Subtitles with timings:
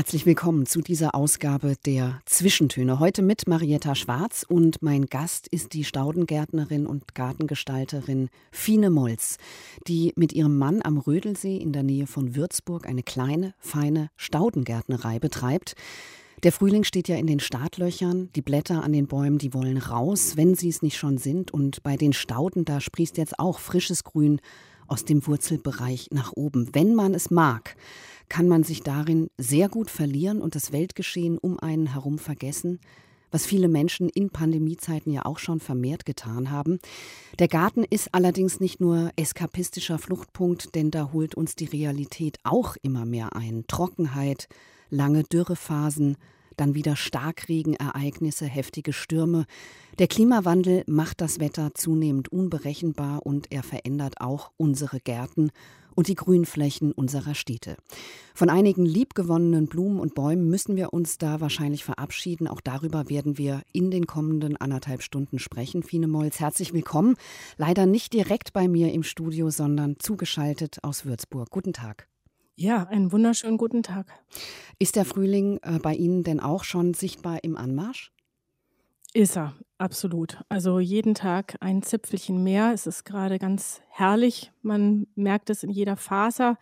[0.00, 3.00] Herzlich willkommen zu dieser Ausgabe der Zwischentöne.
[3.00, 9.36] Heute mit Marietta Schwarz und mein Gast ist die Staudengärtnerin und Gartengestalterin Fine Molz,
[9.86, 15.18] die mit ihrem Mann am Rödelsee in der Nähe von Würzburg eine kleine, feine Staudengärtnerei
[15.18, 15.74] betreibt.
[16.44, 20.38] Der Frühling steht ja in den Startlöchern, die Blätter an den Bäumen, die wollen raus,
[20.38, 21.50] wenn sie es nicht schon sind.
[21.50, 24.40] Und bei den Stauden, da sprießt jetzt auch frisches Grün
[24.88, 27.76] aus dem Wurzelbereich nach oben, wenn man es mag
[28.30, 32.80] kann man sich darin sehr gut verlieren und das Weltgeschehen um einen herum vergessen,
[33.30, 36.78] was viele Menschen in Pandemiezeiten ja auch schon vermehrt getan haben.
[37.38, 42.76] Der Garten ist allerdings nicht nur eskapistischer Fluchtpunkt, denn da holt uns die Realität auch
[42.82, 43.64] immer mehr ein.
[43.68, 44.48] Trockenheit,
[44.88, 46.16] lange Dürrephasen,
[46.56, 49.46] dann wieder Starkregenereignisse, heftige Stürme.
[49.98, 55.50] Der Klimawandel macht das Wetter zunehmend unberechenbar und er verändert auch unsere Gärten
[55.94, 57.76] und die Grünflächen unserer Städte.
[58.34, 62.48] Von einigen liebgewonnenen Blumen und Bäumen müssen wir uns da wahrscheinlich verabschieden.
[62.48, 65.82] Auch darüber werden wir in den kommenden anderthalb Stunden sprechen.
[65.82, 67.16] Fine Molz, herzlich willkommen.
[67.56, 71.50] Leider nicht direkt bei mir im Studio, sondern zugeschaltet aus Würzburg.
[71.50, 72.08] Guten Tag.
[72.56, 74.06] Ja, einen wunderschönen guten Tag.
[74.78, 78.12] Ist der Frühling äh, bei Ihnen denn auch schon sichtbar im Anmarsch?
[79.12, 80.40] Ist er, absolut.
[80.48, 82.72] Also jeden Tag ein Zipfelchen mehr.
[82.72, 84.52] Es ist gerade ganz herrlich.
[84.62, 86.58] Man merkt es in jeder Faser,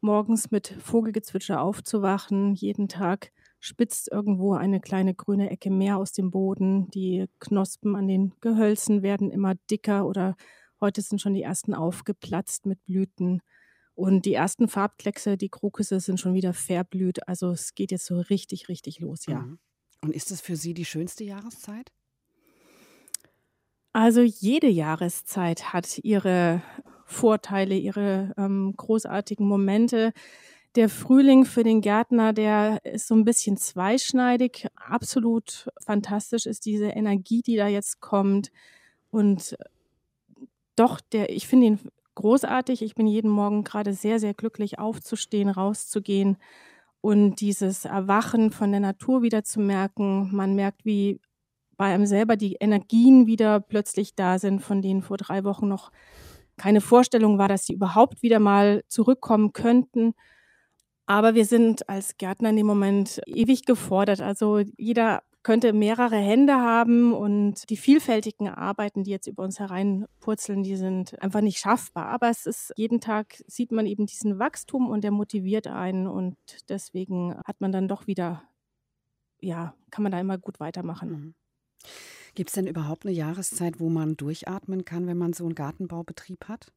[0.00, 2.54] morgens mit Vogelgezwitscher aufzuwachen.
[2.54, 6.90] Jeden Tag spitzt irgendwo eine kleine grüne Ecke mehr aus dem Boden.
[6.90, 10.34] Die Knospen an den Gehölzen werden immer dicker oder
[10.80, 13.40] heute sind schon die ersten aufgeplatzt mit Blüten.
[13.94, 17.28] Und die ersten Farbkleckse, die Krokusse sind schon wieder verblüht.
[17.28, 19.42] Also es geht jetzt so richtig, richtig los, ja.
[19.42, 19.60] Mhm.
[20.04, 21.90] Und ist es für Sie die schönste Jahreszeit?
[23.94, 26.60] Also jede Jahreszeit hat ihre
[27.06, 30.12] Vorteile, ihre ähm, großartigen Momente.
[30.74, 34.66] Der Frühling für den Gärtner, der ist so ein bisschen zweischneidig.
[34.74, 38.50] Absolut fantastisch ist diese Energie, die da jetzt kommt.
[39.10, 39.56] Und
[40.76, 41.78] doch, der, ich finde ihn
[42.14, 42.82] großartig.
[42.82, 46.36] Ich bin jeden Morgen gerade sehr, sehr glücklich aufzustehen, rauszugehen
[47.04, 50.34] und dieses Erwachen von der Natur wieder zu merken.
[50.34, 51.20] Man merkt, wie
[51.76, 55.92] bei einem selber die Energien wieder plötzlich da sind, von denen vor drei Wochen noch
[56.56, 60.14] keine Vorstellung war, dass sie überhaupt wieder mal zurückkommen könnten.
[61.04, 64.22] Aber wir sind als Gärtner in dem Moment ewig gefordert.
[64.22, 70.62] Also jeder könnte mehrere Hände haben und die vielfältigen Arbeiten, die jetzt über uns hereinpurzeln,
[70.62, 72.06] die sind einfach nicht schaffbar.
[72.06, 76.36] Aber es ist jeden Tag sieht man eben diesen Wachstum und der motiviert einen und
[76.68, 78.42] deswegen hat man dann doch wieder,
[79.40, 81.10] ja, kann man da immer gut weitermachen.
[81.10, 81.34] Mhm.
[82.34, 86.48] Gibt es denn überhaupt eine Jahreszeit, wo man durchatmen kann, wenn man so einen Gartenbaubetrieb
[86.48, 86.72] hat?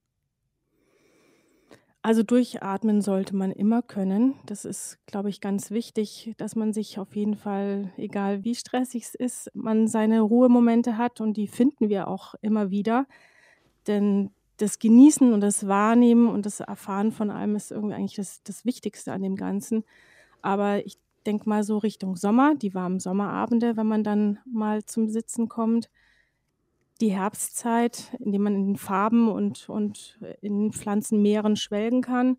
[2.04, 4.36] Also durchatmen sollte man immer können.
[4.46, 9.04] Das ist, glaube ich, ganz wichtig, dass man sich auf jeden Fall, egal wie stressig
[9.04, 13.08] es ist, man seine Ruhemomente hat und die finden wir auch immer wieder.
[13.88, 18.42] Denn das Genießen und das Wahrnehmen und das Erfahren von allem ist irgendwie eigentlich das,
[18.44, 19.84] das Wichtigste an dem Ganzen.
[20.42, 25.10] Aber ich denke mal so Richtung Sommer, die warmen Sommerabende, wenn man dann mal zum
[25.10, 25.90] Sitzen kommt,
[26.98, 32.38] die Herbstzeit, in der man in den Farben und, und in Pflanzenmeeren schwelgen kann.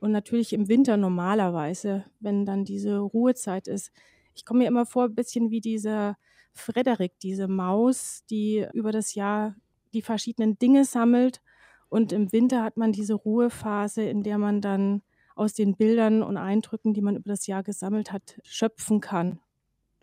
[0.00, 3.92] Und natürlich im Winter normalerweise, wenn dann diese Ruhezeit ist.
[4.34, 6.16] Ich komme mir immer vor, ein bisschen wie dieser
[6.52, 9.54] Frederik, diese Maus, die über das Jahr
[9.94, 11.40] die verschiedenen Dinge sammelt.
[11.88, 15.02] Und im Winter hat man diese Ruhephase, in der man dann
[15.34, 19.40] aus den Bildern und Eindrücken, die man über das Jahr gesammelt hat, schöpfen kann.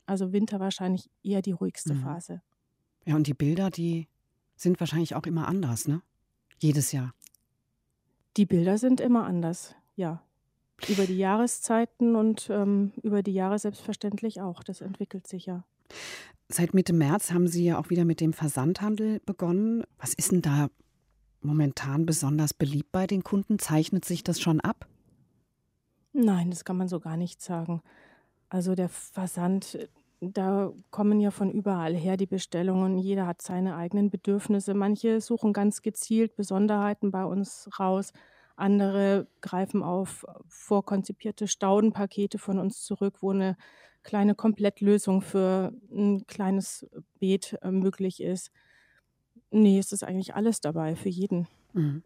[0.05, 2.01] Also Winter wahrscheinlich eher die ruhigste mhm.
[2.01, 2.41] Phase.
[3.09, 4.07] Ja, und die Bilder, die
[4.55, 6.03] sind wahrscheinlich auch immer anders, ne?
[6.59, 7.15] Jedes Jahr.
[8.37, 10.21] Die Bilder sind immer anders, ja.
[10.87, 14.61] Über die Jahreszeiten und ähm, über die Jahre selbstverständlich auch.
[14.61, 15.63] Das entwickelt sich ja.
[16.49, 19.85] Seit Mitte März haben Sie ja auch wieder mit dem Versandhandel begonnen.
[19.97, 20.69] Was ist denn da
[21.41, 23.57] momentan besonders beliebt bei den Kunden?
[23.57, 24.87] Zeichnet sich das schon ab?
[26.13, 27.81] Nein, das kann man so gar nicht sagen.
[28.49, 29.89] Also der Versand
[30.21, 32.97] da kommen ja von überall her die Bestellungen.
[32.97, 34.73] Jeder hat seine eigenen Bedürfnisse.
[34.73, 38.11] Manche suchen ganz gezielt Besonderheiten bei uns raus.
[38.55, 43.55] Andere greifen auf vorkonzipierte Staudenpakete von uns zurück, wo eine
[44.03, 46.85] kleine Komplettlösung für ein kleines
[47.19, 48.51] Beet äh, möglich ist.
[49.51, 51.47] Nee, es ist eigentlich alles dabei für jeden.
[51.73, 52.03] Mhm.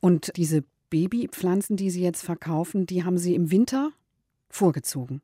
[0.00, 3.90] Und diese Babypflanzen, die Sie jetzt verkaufen, die haben Sie im Winter
[4.50, 5.22] vorgezogen?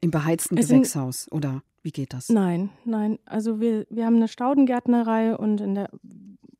[0.00, 2.28] Im beheizten es Gewächshaus oder wie geht das?
[2.28, 3.18] Nein, nein.
[3.24, 5.90] Also wir, wir haben eine Staudengärtnerei und in der,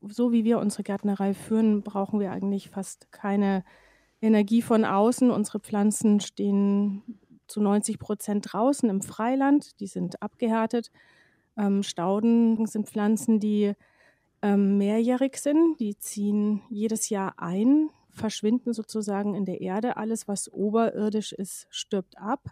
[0.01, 3.63] so wie wir unsere Gärtnerei führen, brauchen wir eigentlich fast keine
[4.21, 5.31] Energie von außen.
[5.31, 7.03] Unsere Pflanzen stehen
[7.47, 9.79] zu 90 Prozent draußen im Freiland.
[9.79, 10.91] Die sind abgehärtet.
[11.57, 13.73] Ähm, Stauden sind Pflanzen, die
[14.41, 15.79] ähm, mehrjährig sind.
[15.79, 19.97] Die ziehen jedes Jahr ein, verschwinden sozusagen in der Erde.
[19.97, 22.51] Alles, was oberirdisch ist, stirbt ab.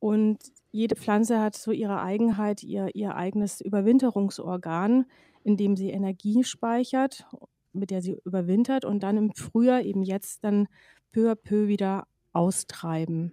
[0.00, 0.38] Und
[0.72, 5.04] jede Pflanze hat so ihre Eigenheit, ihr, ihr eigenes Überwinterungsorgan,
[5.44, 7.26] in dem sie Energie speichert,
[7.72, 10.66] mit der sie überwintert und dann im Frühjahr eben jetzt dann
[11.12, 13.32] peu à peu wieder austreiben.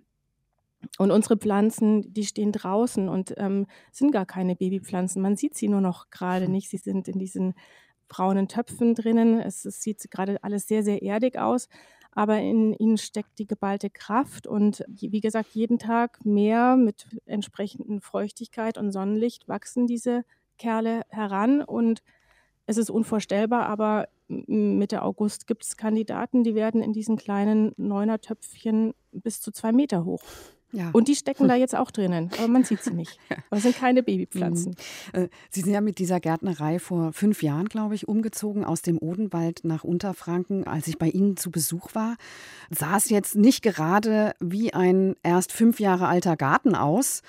[0.97, 5.21] Und unsere Pflanzen, die stehen draußen und ähm, sind gar keine Babypflanzen.
[5.21, 6.51] Man sieht sie nur noch gerade hm.
[6.51, 6.69] nicht.
[6.69, 7.53] Sie sind in diesen
[8.07, 9.39] braunen Töpfen drinnen.
[9.39, 11.67] Es, es sieht gerade alles sehr, sehr erdig aus.
[12.17, 18.01] Aber in ihnen steckt die geballte Kraft und wie gesagt, jeden Tag mehr mit entsprechenden
[18.01, 20.25] Feuchtigkeit und Sonnenlicht wachsen diese
[20.57, 22.01] Kerle heran und
[22.65, 28.95] es ist unvorstellbar, aber Mitte August gibt es Kandidaten, die werden in diesen kleinen Neunertöpfchen
[29.11, 30.23] bis zu zwei Meter hoch.
[30.71, 30.89] Ja.
[30.91, 33.19] Und die stecken da jetzt auch drinnen, aber man sieht sie nicht.
[33.49, 34.75] Es sind keine Babypflanzen.
[35.13, 35.19] Mhm.
[35.19, 38.97] Äh, sie sind ja mit dieser Gärtnerei vor fünf Jahren, glaube ich, umgezogen aus dem
[38.99, 40.67] Odenwald nach Unterfranken.
[40.67, 42.17] Als ich bei Ihnen zu Besuch war,
[42.69, 47.21] sah es jetzt nicht gerade wie ein erst fünf Jahre alter Garten aus.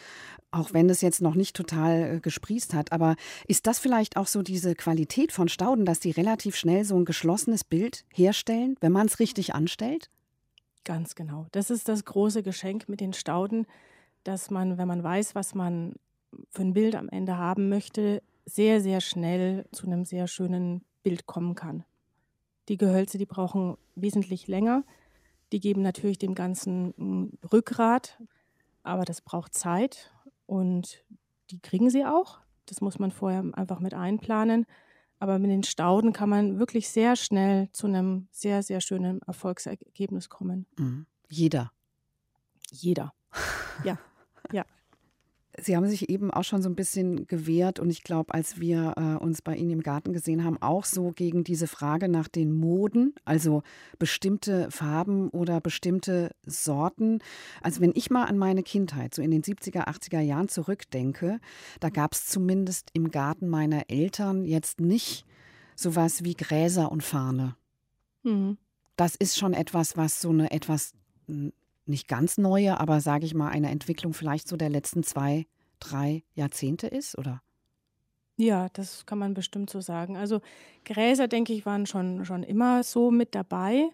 [0.50, 2.92] Auch wenn es jetzt noch nicht total äh, gesprießt hat.
[2.92, 6.96] Aber ist das vielleicht auch so diese Qualität von Stauden, dass die relativ schnell so
[6.96, 10.10] ein geschlossenes Bild herstellen, wenn man es richtig anstellt?
[10.88, 11.44] Ganz genau.
[11.52, 13.66] Das ist das große Geschenk mit den Stauden,
[14.24, 15.96] dass man, wenn man weiß, was man
[16.48, 21.26] für ein Bild am Ende haben möchte, sehr, sehr schnell zu einem sehr schönen Bild
[21.26, 21.84] kommen kann.
[22.70, 24.82] Die Gehölze, die brauchen wesentlich länger.
[25.52, 28.18] Die geben natürlich dem Ganzen Rückgrat,
[28.82, 30.10] aber das braucht Zeit
[30.46, 31.04] und
[31.50, 32.40] die kriegen sie auch.
[32.64, 34.64] Das muss man vorher einfach mit einplanen.
[35.18, 40.28] Aber mit den Stauden kann man wirklich sehr schnell zu einem sehr, sehr schönen Erfolgsergebnis
[40.28, 40.66] kommen.
[40.78, 41.06] Mhm.
[41.28, 41.72] Jeder.
[42.70, 43.12] Jeder.
[43.84, 43.98] Ja,
[44.52, 44.64] ja.
[45.60, 48.94] Sie haben sich eben auch schon so ein bisschen gewehrt und ich glaube, als wir
[48.96, 52.52] äh, uns bei Ihnen im Garten gesehen haben, auch so gegen diese Frage nach den
[52.52, 53.62] Moden, also
[53.98, 57.20] bestimmte Farben oder bestimmte Sorten.
[57.62, 61.40] Also wenn ich mal an meine Kindheit, so in den 70er, 80er Jahren zurückdenke,
[61.80, 65.26] da gab es zumindest im Garten meiner Eltern jetzt nicht
[65.76, 67.56] sowas wie Gräser und Fahne.
[68.22, 68.58] Mhm.
[68.96, 70.92] Das ist schon etwas, was so eine etwas
[71.88, 75.46] nicht ganz neue, aber sage ich mal, eine Entwicklung vielleicht so der letzten zwei,
[75.80, 77.42] drei Jahrzehnte ist, oder?
[78.36, 80.16] Ja, das kann man bestimmt so sagen.
[80.16, 80.40] Also
[80.84, 83.90] Gräser, denke ich, waren schon, schon immer so mit dabei.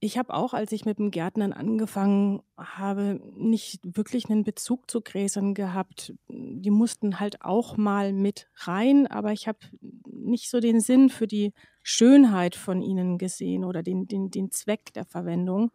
[0.00, 5.00] Ich habe auch, als ich mit dem Gärtnern angefangen habe, nicht wirklich einen Bezug zu
[5.00, 6.12] Gräsern gehabt.
[6.28, 9.60] Die mussten halt auch mal mit rein, aber ich habe
[10.04, 11.52] nicht so den Sinn für die
[11.82, 15.70] Schönheit von ihnen gesehen oder den, den, den Zweck der Verwendung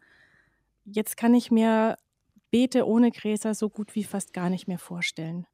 [0.84, 1.96] jetzt kann ich mir
[2.50, 5.46] Beete ohne Gräser so gut wie fast gar nicht mehr vorstellen.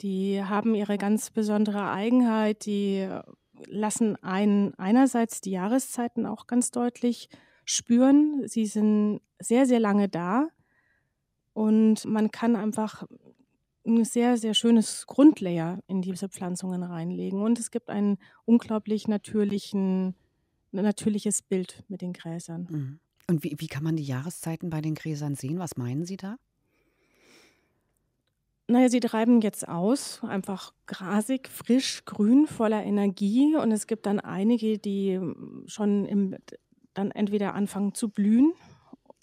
[0.00, 3.08] Die haben ihre ganz besondere Eigenheit, die
[3.66, 7.28] lassen einen einerseits die Jahreszeiten auch ganz deutlich
[7.64, 8.42] spüren.
[8.46, 10.48] Sie sind sehr, sehr lange da
[11.52, 13.04] und man kann einfach
[13.84, 17.42] ein sehr, sehr schönes Grundlayer in diese Pflanzungen reinlegen.
[17.42, 20.14] Und es gibt ein unglaublich natürlichen,
[20.70, 22.68] natürliches Bild mit den Gräsern.
[22.70, 23.00] Mhm.
[23.28, 25.58] Und wie, wie kann man die Jahreszeiten bei den Gräsern sehen?
[25.58, 26.38] Was meinen Sie da?
[28.70, 33.56] Naja, sie treiben jetzt aus, einfach grasig, frisch, grün, voller Energie.
[33.56, 35.18] Und es gibt dann einige, die
[35.66, 36.36] schon im,
[36.92, 38.52] dann entweder anfangen zu blühen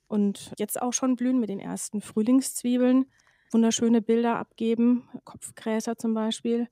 [0.07, 3.05] und jetzt auch schon blühen mit den ersten Frühlingszwiebeln,
[3.51, 6.67] wunderschöne Bilder abgeben, Kopfgräser zum Beispiel.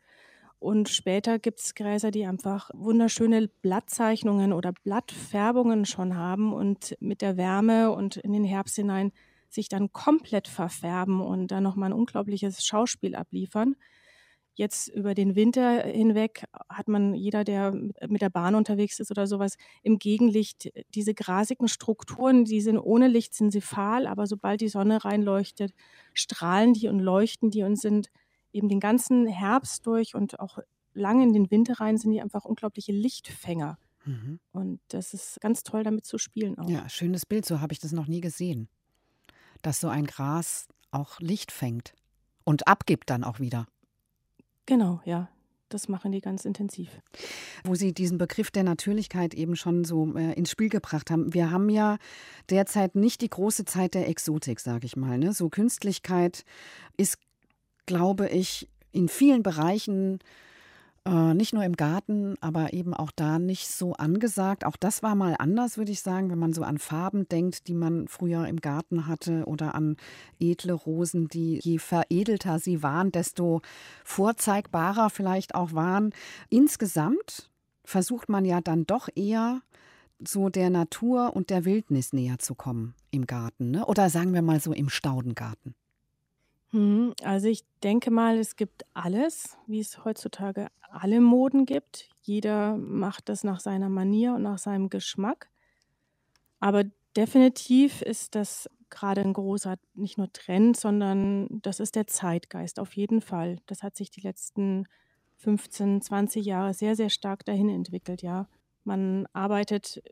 [0.64, 7.22] Und später gibt es Gräser, die einfach wunderschöne Blattzeichnungen oder Blattfärbungen schon haben und mit
[7.22, 9.12] der Wärme und in den Herbst hinein
[9.50, 13.76] sich dann komplett verfärben und dann nochmal ein unglaubliches Schauspiel abliefern.
[14.54, 17.74] Jetzt über den Winter hinweg hat man, jeder, der
[18.08, 23.10] mit der Bahn unterwegs ist oder sowas, im Gegenlicht diese grasigen Strukturen, die sind ohne
[23.10, 25.74] Licht, sind sie fahl, aber sobald die Sonne reinleuchtet,
[26.14, 28.08] strahlen die und leuchten die und sind
[28.54, 30.60] eben den ganzen Herbst durch und auch
[30.94, 33.78] lange in den Winter rein sind die einfach unglaubliche Lichtfänger.
[34.06, 34.40] Mhm.
[34.52, 36.70] Und das ist ganz toll, damit zu spielen auch.
[36.70, 38.68] Ja, schönes Bild, so habe ich das noch nie gesehen.
[39.62, 41.94] Dass so ein Gras auch Licht fängt
[42.44, 43.68] und abgibt dann auch wieder.
[44.66, 45.30] Genau, ja.
[45.74, 47.02] Das machen die ganz intensiv.
[47.64, 51.34] Wo Sie diesen Begriff der Natürlichkeit eben schon so äh, ins Spiel gebracht haben.
[51.34, 51.98] Wir haben ja
[52.52, 55.18] derzeit nicht die große Zeit der Exotik, sage ich mal.
[55.18, 55.34] Ne?
[55.34, 56.46] So Künstlichkeit
[56.96, 57.18] ist,
[57.86, 60.20] glaube ich, in vielen Bereichen
[61.06, 64.66] äh, nicht nur im Garten, aber eben auch da nicht so angesagt.
[64.66, 67.74] Auch das war mal anders, würde ich sagen, wenn man so an Farben denkt, die
[67.74, 69.98] man früher im Garten hatte oder an
[70.40, 73.62] edle Rosen, die je veredelter sie waren, desto
[74.06, 76.14] vorzeigbarer vielleicht auch waren.
[76.50, 77.50] Insgesamt
[77.84, 79.62] versucht man ja dann doch eher
[80.26, 83.86] so der Natur und der Wildnis näher zu kommen im Garten, ne?
[83.86, 85.76] oder sagen wir mal so im Staudengarten.
[86.74, 92.10] Mhm, also ich denke mal, es gibt alles, wie es heutzutage alle Moden gibt.
[92.22, 95.50] Jeder macht das nach seiner Manier und nach seinem Geschmack.
[96.60, 96.84] Aber
[97.16, 102.96] definitiv ist das gerade ein großer, nicht nur Trend, sondern das ist der Zeitgeist auf
[102.96, 103.58] jeden Fall.
[103.66, 104.86] Das hat sich die letzten
[105.38, 108.48] 15, 20 Jahre sehr, sehr stark dahin entwickelt, ja.
[108.84, 110.04] Man arbeitet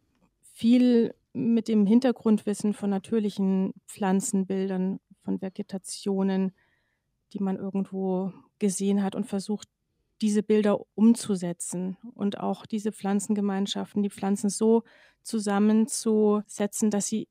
[0.53, 6.54] viel mit dem Hintergrundwissen von natürlichen Pflanzenbildern, von Vegetationen,
[7.34, 9.68] die man irgendwo gesehen hat und versucht,
[10.22, 14.84] diese Bilder umzusetzen und auch diese Pflanzengemeinschaften, die Pflanzen so
[15.24, 17.28] zusammenzusetzen, dass sie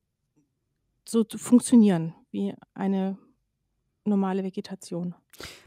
[1.07, 3.17] so funktionieren wie eine
[4.05, 5.15] normale Vegetation.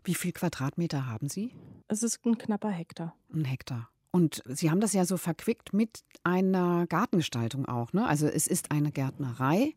[0.02, 1.54] Wie viel Quadratmeter haben Sie?
[1.88, 3.14] Es ist ein knapper Hektar.
[3.32, 3.88] Ein Hektar.
[4.10, 7.92] Und Sie haben das ja so verquickt mit einer Gartengestaltung auch.
[7.92, 8.06] Ne?
[8.06, 9.74] Also es ist eine Gärtnerei.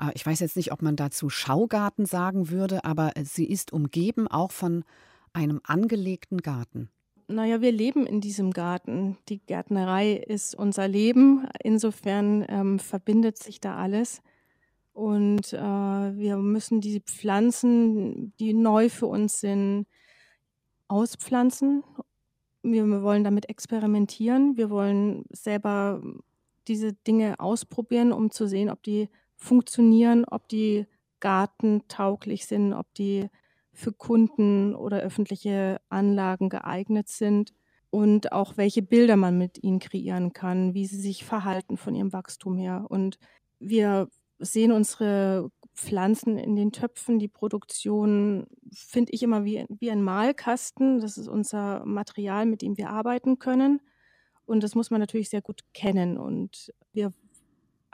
[0.00, 4.28] Äh, ich weiß jetzt nicht, ob man dazu Schaugarten sagen würde, aber sie ist umgeben
[4.28, 4.84] auch von
[5.32, 6.90] einem angelegten Garten.
[7.26, 9.16] Naja, wir leben in diesem Garten.
[9.28, 11.48] Die Gärtnerei ist unser Leben.
[11.62, 14.20] Insofern ähm, verbindet sich da alles.
[14.92, 19.86] Und äh, wir müssen diese Pflanzen, die neu für uns sind,
[20.86, 21.82] auspflanzen.
[22.62, 24.56] Wir, wir wollen damit experimentieren.
[24.56, 26.02] Wir wollen selber
[26.68, 29.08] diese Dinge ausprobieren, um zu sehen, ob die
[29.44, 30.86] funktionieren, ob die
[31.20, 33.28] gartentauglich sind, ob die
[33.72, 37.52] für Kunden oder öffentliche Anlagen geeignet sind
[37.90, 42.12] und auch welche Bilder man mit ihnen kreieren kann, wie sie sich verhalten von ihrem
[42.12, 42.86] Wachstum her.
[42.88, 43.18] Und
[43.58, 44.08] wir
[44.38, 47.18] sehen unsere Pflanzen in den Töpfen.
[47.18, 51.00] Die Produktion finde ich immer wie, wie ein Malkasten.
[51.00, 53.80] Das ist unser Material, mit dem wir arbeiten können.
[54.46, 56.18] Und das muss man natürlich sehr gut kennen.
[56.18, 57.12] Und wir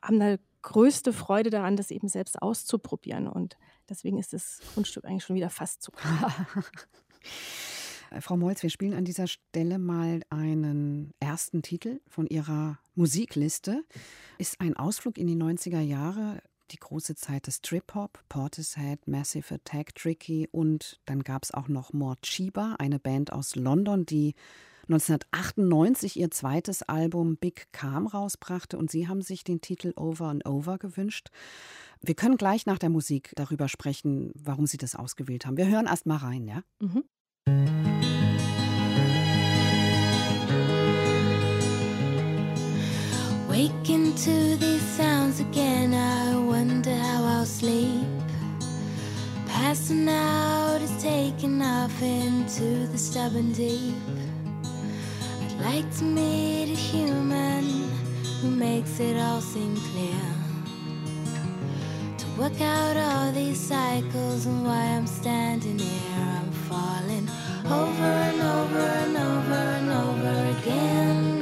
[0.03, 3.27] haben da größte Freude daran, das eben selbst auszuprobieren.
[3.29, 3.57] Und
[3.89, 5.93] deswegen ist das Grundstück eigentlich schon wieder fast zu
[8.21, 13.85] Frau Molz, wir spielen an dieser Stelle mal einen ersten Titel von Ihrer Musikliste.
[14.37, 19.95] Ist ein Ausflug in die 90er Jahre, die große Zeit des Trip-Hop, Portishead, Massive Attack,
[19.95, 24.35] Tricky und dann gab es auch noch Mort Chiba, eine Band aus London, die
[24.89, 30.47] 1998 ihr zweites Album Big Calm rausbrachte und Sie haben sich den Titel Over and
[30.47, 31.29] Over gewünscht.
[32.03, 35.57] Wir können gleich nach der Musik darüber sprechen, warum Sie das ausgewählt haben.
[35.57, 36.63] Wir hören erst mal rein, ja?
[36.81, 37.05] Mhm.
[43.49, 48.07] Waking to these sounds again, I wonder how I'll sleep.
[49.47, 53.95] Passing out is taking off into the stubborn deep.
[55.63, 57.65] Like to meet a human
[58.41, 60.25] who makes it all seem clear.
[62.19, 67.29] To work out all these cycles and why I'm standing here, I'm falling
[67.67, 71.40] over and over and over and over again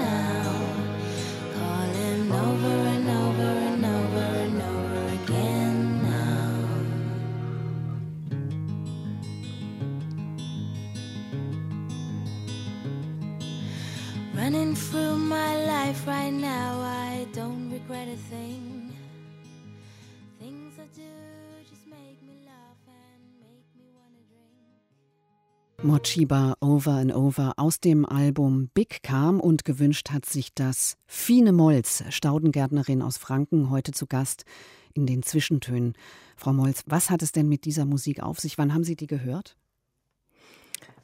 [25.89, 31.53] Mochiba Over and Over aus dem Album Big Calm und gewünscht hat sich das Fine
[31.53, 34.45] Molz, Staudengärtnerin aus Franken, heute zu Gast
[34.93, 35.95] in den Zwischentönen.
[36.37, 38.59] Frau Molz, was hat es denn mit dieser Musik auf sich?
[38.59, 39.57] Wann haben Sie die gehört?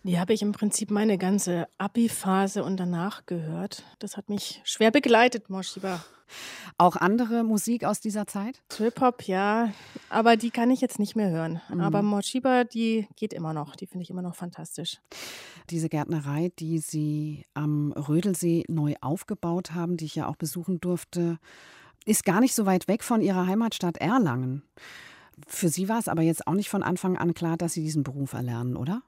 [0.06, 3.84] Die habe ich im Prinzip meine ganze Abi-Phase und danach gehört.
[4.00, 6.04] Das hat mich schwer begleitet, Moshiba.
[6.76, 8.62] Auch andere Musik aus dieser Zeit?
[8.68, 9.72] Trip-Hop, ja,
[10.10, 11.62] aber die kann ich jetzt nicht mehr hören.
[11.70, 11.80] Mhm.
[11.80, 13.76] Aber Moshiba, die geht immer noch.
[13.76, 15.00] Die finde ich immer noch fantastisch.
[15.70, 21.38] Diese Gärtnerei, die Sie am Rödelsee neu aufgebaut haben, die ich ja auch besuchen durfte,
[22.04, 24.64] ist gar nicht so weit weg von Ihrer Heimatstadt Erlangen.
[25.46, 28.02] Für Sie war es aber jetzt auch nicht von Anfang an klar, dass Sie diesen
[28.02, 29.00] Beruf erlernen, oder?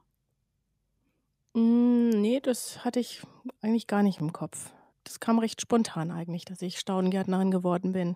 [1.57, 3.23] Hm, nee, das hatte ich
[3.63, 4.69] eigentlich gar nicht im Kopf.
[5.03, 8.15] Das kam recht spontan eigentlich, dass ich Staudengärtnerin geworden bin.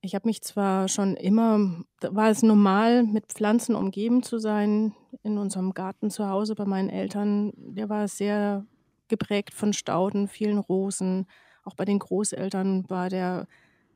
[0.00, 5.38] Ich habe mich zwar schon immer war es normal, mit Pflanzen umgeben zu sein in
[5.38, 7.52] unserem Garten zu Hause bei meinen Eltern.
[7.56, 8.64] Der war sehr
[9.08, 11.26] geprägt von Stauden, vielen Rosen.
[11.64, 13.48] Auch bei den Großeltern war der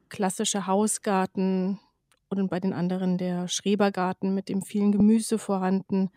[0.08, 1.78] klassische Hausgarten
[2.30, 6.10] und bei den anderen der Schrebergarten mit dem vielen Gemüse vorhanden.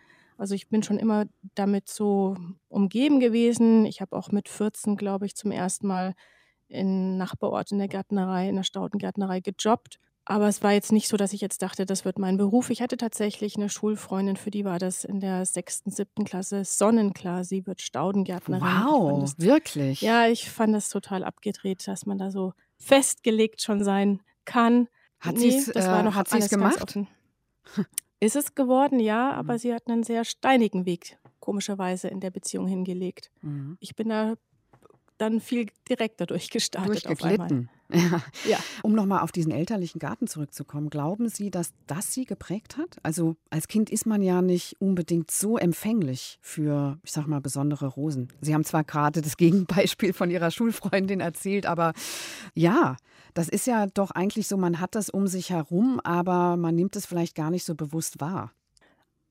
[0.43, 1.23] Also ich bin schon immer
[1.55, 2.35] damit so
[2.67, 3.85] umgeben gewesen.
[3.85, 6.15] Ich habe auch mit 14, glaube ich, zum ersten Mal
[6.67, 10.01] in Nachbarort in der Gärtnerei, in der Staudengärtnerei gejobbt.
[10.25, 12.71] Aber es war jetzt nicht so, dass ich jetzt dachte, das wird mein Beruf.
[12.71, 17.45] Ich hatte tatsächlich eine Schulfreundin, für die war das in der sechsten, siebten Klasse sonnenklar.
[17.45, 18.65] Sie wird Staudengärtnerin.
[18.65, 20.01] Wow, das, wirklich?
[20.01, 24.89] Ja, ich fand das total abgedreht, dass man da so festgelegt schon sein kann.
[25.21, 26.99] Hat nee, sie es äh, gemacht?
[28.23, 29.57] Ist es geworden, ja, aber mhm.
[29.57, 33.31] sie hat einen sehr steinigen Weg komischerweise in der Beziehung hingelegt.
[33.41, 33.75] Mhm.
[33.81, 34.35] Ich bin da
[35.17, 37.05] dann viel direkter durchgestartet.
[37.05, 37.69] Durchgeglitten.
[37.93, 38.23] Ja.
[38.49, 38.57] ja.
[38.81, 42.97] Um nochmal auf diesen elterlichen Garten zurückzukommen, glauben Sie, dass das Sie geprägt hat?
[43.03, 47.85] Also als Kind ist man ja nicht unbedingt so empfänglich für, ich sag mal, besondere
[47.85, 48.29] Rosen.
[48.41, 51.93] Sie haben zwar gerade das Gegenbeispiel von Ihrer Schulfreundin erzählt, aber
[52.55, 52.95] ja,
[53.33, 56.95] das ist ja doch eigentlich so, man hat das um sich herum, aber man nimmt
[56.95, 58.51] es vielleicht gar nicht so bewusst wahr.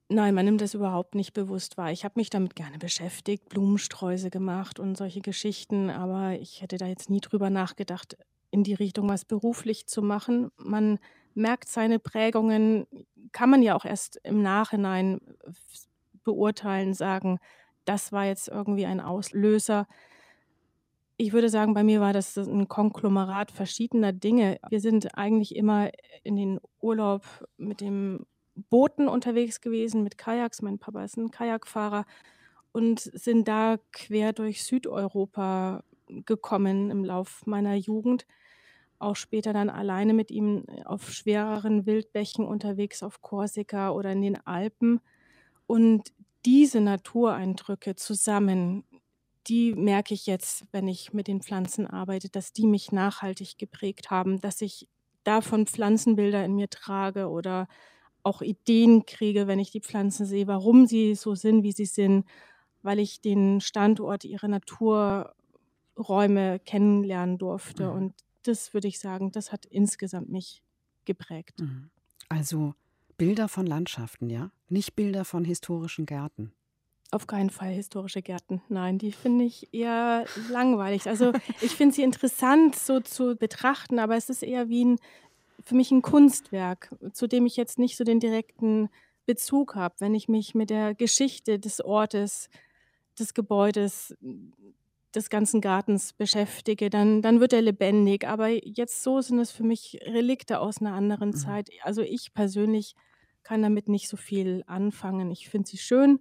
[0.08, 1.90] Nein, man nimmt es überhaupt nicht bewusst wahr.
[1.90, 6.86] Ich habe mich damit gerne beschäftigt, Blumensträuße gemacht und solche Geschichten, aber ich hätte da
[6.86, 8.18] jetzt nie drüber nachgedacht,
[8.50, 10.50] in die Richtung was beruflich zu machen.
[10.58, 10.98] Man
[11.34, 12.86] merkt seine Prägungen,
[13.32, 15.18] kann man ja auch erst im Nachhinein
[16.24, 17.38] beurteilen, sagen,
[17.86, 19.86] das war jetzt irgendwie ein Auslöser.
[21.18, 24.58] Ich würde sagen, bei mir war das ein Konglomerat verschiedener Dinge.
[24.70, 25.90] Wir sind eigentlich immer
[26.24, 27.24] in den Urlaub
[27.56, 28.26] mit dem
[28.70, 30.62] Booten unterwegs gewesen, mit Kajaks.
[30.62, 32.04] Mein Papa ist ein Kajakfahrer
[32.72, 38.26] und sind da quer durch Südeuropa gekommen im Lauf meiner Jugend.
[38.98, 44.46] Auch später dann alleine mit ihm auf schwereren Wildbächen unterwegs auf Korsika oder in den
[44.46, 45.00] Alpen.
[45.66, 46.12] Und
[46.44, 48.84] diese Natureindrücke zusammen,
[49.48, 54.10] die merke ich jetzt, wenn ich mit den Pflanzen arbeite, dass die mich nachhaltig geprägt
[54.10, 54.88] haben, dass ich
[55.24, 57.68] davon Pflanzenbilder in mir trage oder
[58.22, 62.24] auch Ideen kriege, wenn ich die Pflanzen sehe, warum sie so sind, wie sie sind,
[62.82, 65.34] weil ich den Standort, ihre Naturräume
[66.60, 67.88] kennenlernen durfte.
[67.88, 67.96] Mhm.
[67.96, 70.62] Und das würde ich sagen, das hat insgesamt mich
[71.04, 71.60] geprägt.
[71.60, 71.90] Mhm.
[72.28, 72.74] Also
[73.16, 74.50] Bilder von Landschaften, ja?
[74.68, 76.52] Nicht Bilder von historischen Gärten.
[77.12, 78.62] Auf keinen Fall historische Gärten.
[78.68, 81.06] Nein, die finde ich eher langweilig.
[81.06, 84.98] Also ich finde sie interessant so zu betrachten, aber es ist eher wie ein
[85.64, 88.88] für mich ein Kunstwerk, zu dem ich jetzt nicht so den direkten
[89.26, 89.94] Bezug habe.
[90.00, 92.48] Wenn ich mich mit der Geschichte des Ortes,
[93.18, 94.16] des Gebäudes,
[95.14, 98.26] des ganzen Gartens beschäftige, dann, dann wird er lebendig.
[98.26, 101.36] Aber jetzt so sind es für mich Relikte aus einer anderen mhm.
[101.36, 101.70] Zeit.
[101.82, 102.94] Also ich persönlich
[103.42, 105.30] kann damit nicht so viel anfangen.
[105.30, 106.20] Ich finde sie schön,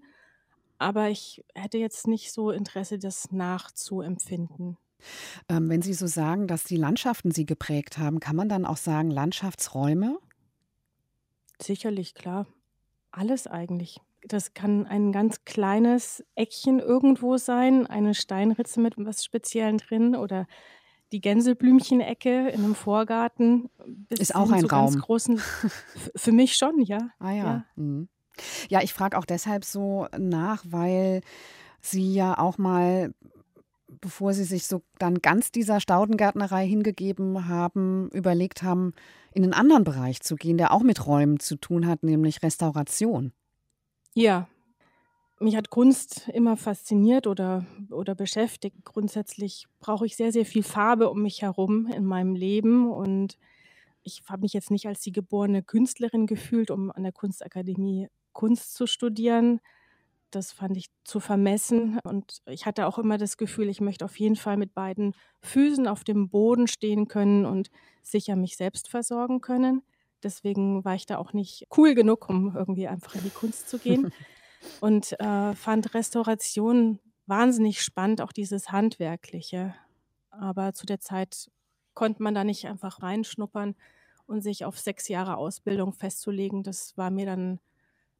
[0.82, 4.78] aber ich hätte jetzt nicht so Interesse, das nachzuempfinden.
[5.48, 8.78] Ähm, wenn Sie so sagen, dass die Landschaften Sie geprägt haben, kann man dann auch
[8.78, 10.20] sagen Landschaftsräume?
[11.62, 12.48] Sicherlich, klar.
[13.12, 14.00] Alles eigentlich.
[14.24, 20.48] Das kann ein ganz kleines Eckchen irgendwo sein, eine Steinritze mit was Speziellen drin oder
[21.12, 23.70] die Gänseblümchen-Ecke in einem Vorgarten.
[24.10, 24.96] Ist auch ein Raum.
[24.98, 25.38] Großen,
[26.16, 27.10] für mich schon, ja.
[27.20, 27.44] Ah ja.
[27.44, 28.08] Ja, mhm.
[28.70, 31.22] Ja ich frage auch deshalb so nach, weil
[31.84, 33.12] Sie ja auch mal
[34.00, 38.94] bevor Sie sich so dann ganz dieser Staudengärtnerei hingegeben haben, überlegt haben,
[39.34, 43.34] in einen anderen Bereich zu gehen, der auch mit Räumen zu tun hat, nämlich Restauration.
[44.14, 44.48] Ja,
[45.40, 48.78] mich hat Kunst immer fasziniert oder, oder beschäftigt.
[48.86, 53.38] Grundsätzlich brauche ich sehr, sehr viel Farbe um mich herum in meinem Leben und
[54.04, 58.74] ich habe mich jetzt nicht als die geborene Künstlerin gefühlt, um an der Kunstakademie Kunst
[58.74, 59.60] zu studieren.
[60.32, 64.18] Das fand ich zu vermessen und ich hatte auch immer das Gefühl, ich möchte auf
[64.18, 67.70] jeden Fall mit beiden Füßen auf dem Boden stehen können und
[68.02, 69.84] sicher mich selbst versorgen können.
[70.24, 73.78] Deswegen war ich da auch nicht cool genug, um irgendwie einfach in die Kunst zu
[73.78, 74.14] gehen.
[74.80, 79.76] und äh, fand Restauration wahnsinnig spannend, auch dieses Handwerkliche.
[80.30, 81.52] Aber zu der Zeit
[81.94, 83.76] konnte man da nicht einfach reinschnuppern
[84.26, 86.64] und sich auf sechs Jahre Ausbildung festzulegen.
[86.64, 87.60] Das war mir dann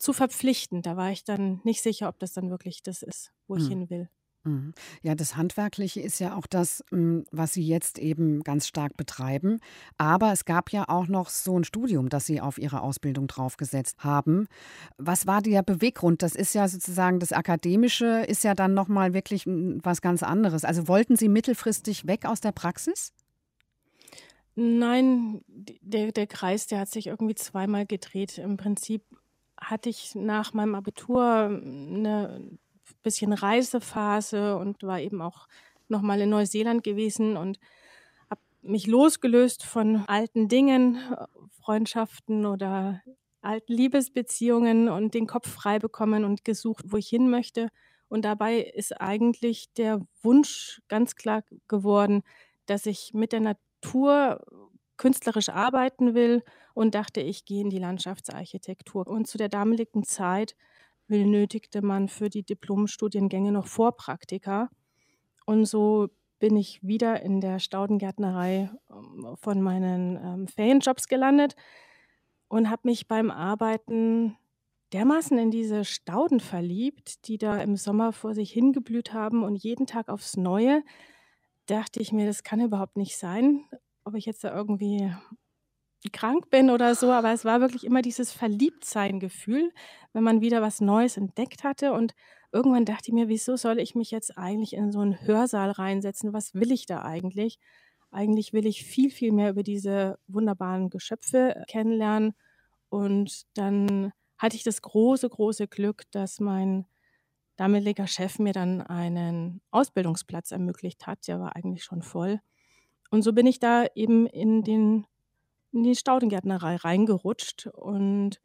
[0.02, 0.86] zu verpflichtend.
[0.86, 3.70] Da war ich dann nicht sicher, ob das dann wirklich das ist, wo ich hm.
[3.70, 4.10] hin will.
[4.44, 4.74] Mhm.
[5.04, 9.60] Ja, das Handwerkliche ist ja auch das, hm, was Sie jetzt eben ganz stark betreiben.
[9.98, 14.04] Aber es gab ja auch noch so ein Studium, das Sie auf Ihre Ausbildung draufgesetzt
[14.04, 14.48] haben.
[14.98, 16.24] Was war der Beweggrund?
[16.24, 20.66] Das ist ja sozusagen das Akademische, ist ja dann nochmal wirklich hm, was ganz anderes.
[20.66, 23.14] Also wollten Sie mittelfristig weg aus der Praxis?
[24.56, 28.38] Nein, der, der Kreis, der hat sich irgendwie zweimal gedreht.
[28.38, 29.04] Im Prinzip
[29.62, 32.42] hatte ich nach meinem Abitur eine
[33.04, 35.48] bisschen Reisephase und war eben auch
[35.88, 37.60] noch mal in Neuseeland gewesen und
[38.30, 40.98] habe mich losgelöst von alten Dingen,
[41.62, 43.02] Freundschaften oder
[43.42, 47.70] alten Liebesbeziehungen und den Kopf frei bekommen und gesucht, wo ich hin möchte.
[48.08, 52.24] Und dabei ist eigentlich der Wunsch ganz klar geworden,
[52.66, 54.42] dass ich mit der Natur
[55.02, 56.44] künstlerisch arbeiten will
[56.76, 59.08] und dachte, ich gehe in die Landschaftsarchitektur.
[59.08, 60.56] Und zu der damaligen Zeit
[61.08, 64.70] benötigte man für die Diplomstudiengänge noch Vorpraktika.
[65.48, 71.56] Und so bin ich wieder in der Staudengärtnerei ähm, von meinen ähm, Ferienjobs gelandet
[72.48, 74.38] und habe mich beim Arbeiten
[74.94, 79.88] dermaßen in diese Stauden verliebt, die da im Sommer vor sich hingeblüht haben und jeden
[79.88, 80.84] Tag aufs Neue
[81.66, 83.66] dachte ich mir, das kann überhaupt nicht sein,
[84.04, 85.14] ob ich jetzt da irgendwie
[86.12, 89.72] krank bin oder so, aber es war wirklich immer dieses Verliebtsein-Gefühl,
[90.14, 91.94] wenn man wieder was Neues entdeckt hatte.
[91.94, 92.14] Und
[92.52, 96.34] irgendwann dachte ich mir, wieso soll ich mich jetzt eigentlich in so einen Hörsaal reinsetzen?
[96.34, 97.60] Was will ich da eigentlich?
[98.10, 102.34] Eigentlich will ich viel, viel mehr über diese wunderbaren Geschöpfe kennenlernen.
[102.90, 106.86] Und dann hatte ich das große, große Glück, dass mein
[107.58, 111.28] damaliger Chef mir dann einen Ausbildungsplatz ermöglicht hat.
[111.28, 112.42] Der war eigentlich schon voll.
[113.12, 115.06] Und so bin ich da eben in den
[115.74, 118.42] in die Staudengärtnerei reingerutscht und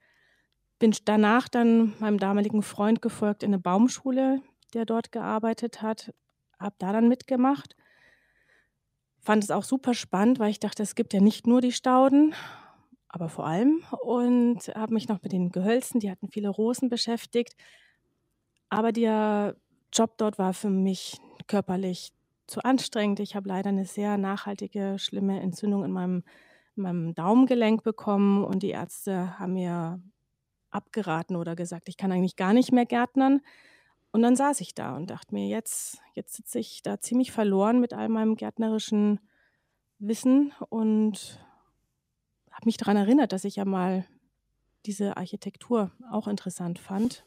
[0.78, 4.42] bin danach dann meinem damaligen Freund gefolgt in eine Baumschule,
[4.74, 6.12] der dort gearbeitet hat,
[6.58, 7.74] habe da dann mitgemacht.
[9.20, 12.34] Fand es auch super spannend, weil ich dachte, es gibt ja nicht nur die Stauden,
[13.08, 13.82] aber vor allem.
[14.02, 17.56] Und habe mich noch mit den Gehölzen, die hatten viele Rosen beschäftigt.
[18.68, 19.56] Aber der
[19.92, 22.12] Job dort war für mich körperlich
[22.46, 23.20] zu anstrengend.
[23.20, 26.22] Ich habe leider eine sehr nachhaltige, schlimme Entzündung in meinem
[26.76, 30.00] meinem Daumengelenk bekommen und die Ärzte haben mir
[30.70, 33.40] abgeraten oder gesagt, ich kann eigentlich gar nicht mehr gärtnern.
[34.12, 37.80] Und dann saß ich da und dachte mir, jetzt, jetzt sitze ich da ziemlich verloren
[37.80, 39.20] mit all meinem gärtnerischen
[39.98, 41.38] Wissen und
[42.50, 44.06] habe mich daran erinnert, dass ich ja mal
[44.86, 47.25] diese Architektur auch interessant fand.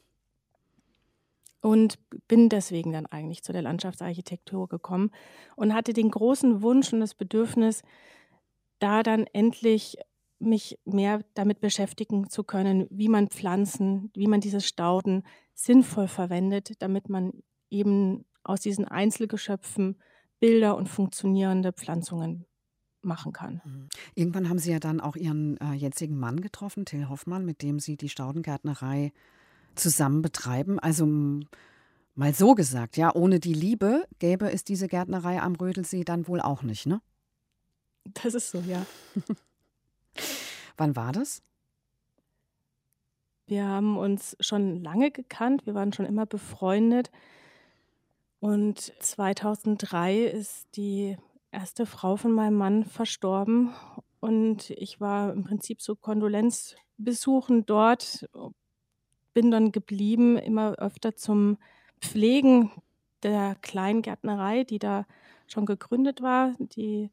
[1.61, 5.11] Und bin deswegen dann eigentlich zu der Landschaftsarchitektur gekommen
[5.57, 7.81] und hatte den großen Wunsch und das Bedürfnis,
[8.79, 9.97] da dann endlich
[10.39, 16.81] mich mehr damit beschäftigen zu können, wie man Pflanzen, wie man diese Stauden sinnvoll verwendet,
[16.81, 19.97] damit man eben aus diesen Einzelgeschöpfen
[20.39, 22.45] Bilder und funktionierende Pflanzungen
[23.01, 23.61] machen kann.
[23.65, 23.89] Mhm.
[24.15, 27.79] Irgendwann haben Sie ja dann auch Ihren äh, jetzigen Mann getroffen, Till Hoffmann, mit dem
[27.79, 29.11] Sie die Staudengärtnerei
[29.75, 30.79] zusammen betreiben.
[30.79, 31.05] Also
[32.15, 36.41] mal so gesagt, ja, ohne die Liebe gäbe es diese Gärtnerei am Rödelsee dann wohl
[36.41, 37.01] auch nicht, ne?
[38.05, 38.85] Das ist so, ja.
[40.77, 41.41] Wann war das?
[43.45, 47.09] Wir haben uns schon lange gekannt, wir waren schon immer befreundet.
[48.39, 51.17] Und 2003 ist die
[51.51, 53.73] erste Frau von meinem Mann verstorben.
[54.19, 58.29] Und ich war im Prinzip so Kondolenzbesuchen dort,
[59.33, 61.57] bin dann geblieben, immer öfter zum
[62.01, 62.71] Pflegen
[63.23, 65.05] der Kleingärtnerei, die da
[65.47, 66.55] schon gegründet war.
[66.59, 67.11] Die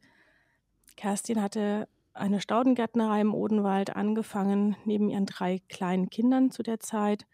[0.97, 7.27] Kerstin hatte eine Staudengärtnerei im Odenwald angefangen, neben ihren drei kleinen Kindern zu der Zeit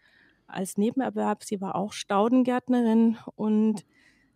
[0.47, 1.43] als Nebenerwerb.
[1.43, 3.85] Sie war auch Staudengärtnerin und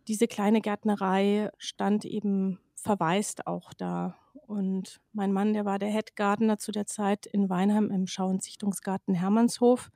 [0.08, 4.16] diese kleine Gärtnerei stand eben verwaist auch da.
[4.46, 8.30] Und mein Mann, der war der Head Gardener zu der Zeit in Weinheim im Schau-
[8.30, 9.90] und Sichtungsgarten Hermannshof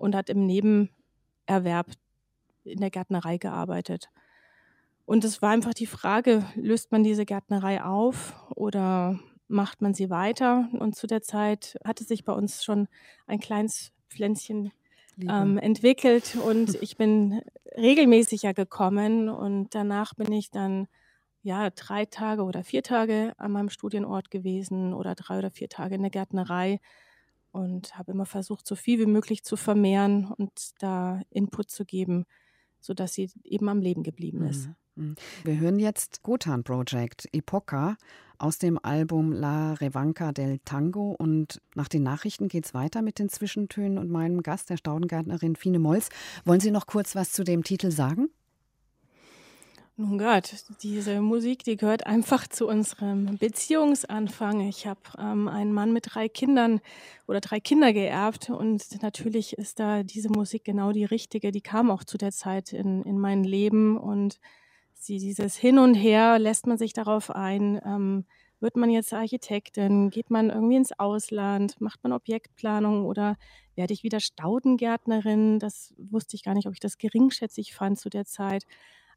[0.00, 1.92] und hat im Nebenerwerb
[2.64, 4.08] in der Gärtnerei gearbeitet.
[5.04, 10.08] Und es war einfach die Frage, löst man diese Gärtnerei auf oder macht man sie
[10.08, 10.68] weiter?
[10.72, 12.88] Und zu der Zeit hatte sich bei uns schon
[13.26, 14.72] ein kleines Pflänzchen
[15.28, 17.42] ähm, entwickelt und ich bin
[17.76, 20.88] regelmäßiger gekommen und danach bin ich dann
[21.42, 25.96] ja drei Tage oder vier Tage an meinem Studienort gewesen oder drei oder vier Tage
[25.96, 26.80] in der Gärtnerei
[27.52, 32.24] und habe immer versucht, so viel wie möglich zu vermehren und da Input zu geben,
[32.80, 34.68] sodass sie eben am Leben geblieben ist.
[34.68, 34.74] Mhm.
[35.00, 35.14] Mhm.
[35.44, 37.96] Wir hören jetzt Gotan Project, Epoca
[38.38, 41.14] aus dem Album La Revanca del Tango.
[41.18, 45.56] Und nach den Nachrichten geht es weiter mit den Zwischentönen und meinem Gast, der Staudengärtnerin
[45.56, 46.08] Fine Molz.
[46.44, 48.28] Wollen Sie noch kurz was zu dem Titel sagen?
[50.00, 54.66] Nun Gott, diese Musik, die gehört einfach zu unserem Beziehungsanfang.
[54.66, 56.80] Ich habe ähm, einen Mann mit drei Kindern
[57.28, 61.52] oder drei Kinder geerbt und natürlich ist da diese Musik genau die richtige.
[61.52, 64.40] Die kam auch zu der Zeit in, in mein Leben und
[64.94, 68.24] sie, dieses Hin und Her, lässt man sich darauf ein, ähm,
[68.58, 73.36] wird man jetzt Architektin, geht man irgendwie ins Ausland, macht man Objektplanung oder
[73.74, 75.58] werde ich wieder Staudengärtnerin?
[75.58, 78.64] Das wusste ich gar nicht, ob ich das geringschätzig fand zu der Zeit.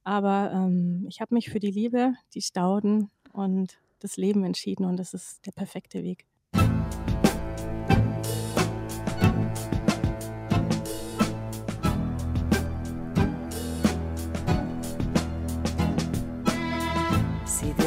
[0.03, 4.97] Aber ähm, ich habe mich für die Liebe, die Stauden und das Leben entschieden und
[4.97, 6.25] das ist der perfekte Weg.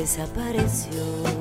[0.07, 1.36] desapareció.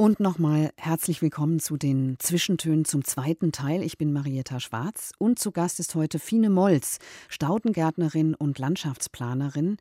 [0.00, 3.82] Und nochmal herzlich willkommen zu den Zwischentönen zum zweiten Teil.
[3.82, 9.76] Ich bin Marietta Schwarz und zu Gast ist heute Fine Molz, Staudengärtnerin und Landschaftsplanerin.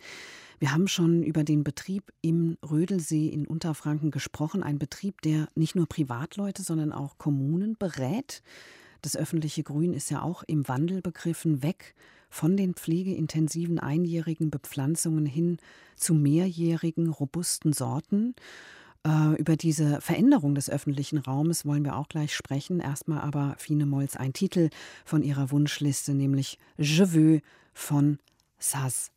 [0.59, 4.61] Wir haben schon über den Betrieb im Rödelsee in Unterfranken gesprochen.
[4.61, 8.43] Ein Betrieb, der nicht nur Privatleute, sondern auch Kommunen berät.
[9.01, 11.95] Das öffentliche Grün ist ja auch im Wandel begriffen, weg
[12.29, 15.59] von den pflegeintensiven einjährigen Bepflanzungen hin
[15.95, 18.35] zu mehrjährigen, robusten Sorten.
[19.07, 22.79] Äh, über diese Veränderung des öffentlichen Raumes wollen wir auch gleich sprechen.
[22.79, 24.69] Erstmal aber Fine Molz ein Titel
[25.05, 27.41] von ihrer Wunschliste, nämlich Je veux
[27.73, 28.19] von
[28.59, 29.11] Saz.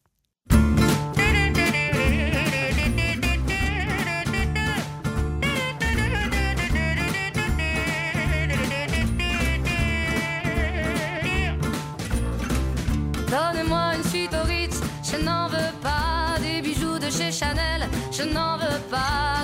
[13.30, 18.24] Donnez-moi une suite au Ritz, je n'en veux pas des bijoux de chez Chanel, je
[18.24, 19.42] n'en veux pas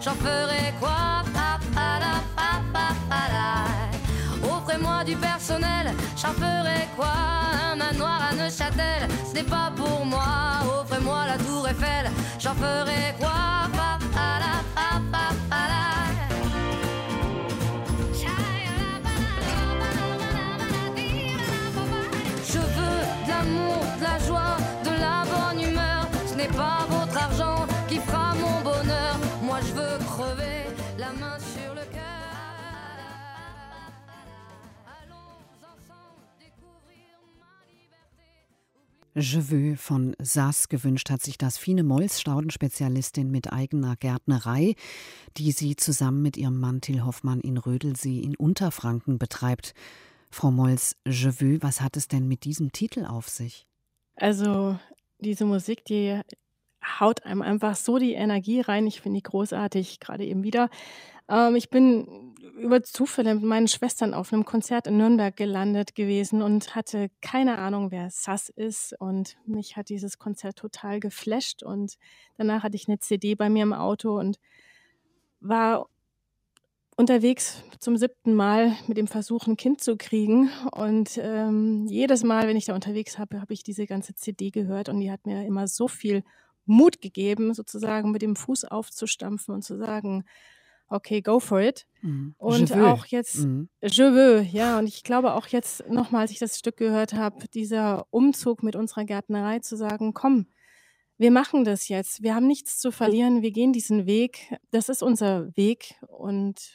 [0.00, 1.22] j'en ferai quoi?
[4.42, 7.12] Offrez-moi du personnel, j'en ferai quoi?
[7.72, 10.62] Un manoir à Neuchâtel, ce n'est pas pour moi.
[10.80, 13.30] Offrez-moi la tour Eiffel, j'en ferai quoi?
[39.20, 44.76] Je veux von Sass gewünscht hat sich das Fine Molz, Staudenspezialistin mit eigener Gärtnerei,
[45.36, 49.74] die sie zusammen mit ihrem Mann Till Hoffmann in Rödelsee in Unterfranken betreibt.
[50.30, 53.66] Frau Molz, Je veux, was hat es denn mit diesem Titel auf sich?
[54.16, 54.78] Also
[55.18, 56.18] diese Musik, die
[56.82, 58.86] haut einem einfach so die Energie rein.
[58.86, 60.70] Ich finde die großartig, gerade eben wieder.
[61.28, 66.42] Ähm, ich bin über Zufälle mit meinen Schwestern auf einem Konzert in Nürnberg gelandet gewesen
[66.42, 68.94] und hatte keine Ahnung, wer Sass ist.
[68.98, 71.62] Und mich hat dieses Konzert total geflasht.
[71.62, 71.94] Und
[72.36, 74.38] danach hatte ich eine CD bei mir im Auto und
[75.40, 75.88] war
[76.96, 80.50] unterwegs zum siebten Mal mit dem Versuch, ein Kind zu kriegen.
[80.72, 84.88] Und ähm, jedes Mal, wenn ich da unterwegs habe, habe ich diese ganze CD gehört
[84.88, 86.22] und die hat mir immer so viel
[86.66, 90.24] Mut gegeben, sozusagen mit dem Fuß aufzustampfen und zu sagen,
[90.90, 91.86] okay, go for it.
[92.02, 92.34] Mhm.
[92.36, 93.68] Und auch jetzt, mhm.
[93.80, 97.48] je veux, ja, und ich glaube auch jetzt nochmal, als ich das Stück gehört habe,
[97.48, 100.46] dieser Umzug mit unserer Gärtnerei zu sagen, komm,
[101.16, 105.02] wir machen das jetzt, wir haben nichts zu verlieren, wir gehen diesen Weg, das ist
[105.02, 106.72] unser Weg und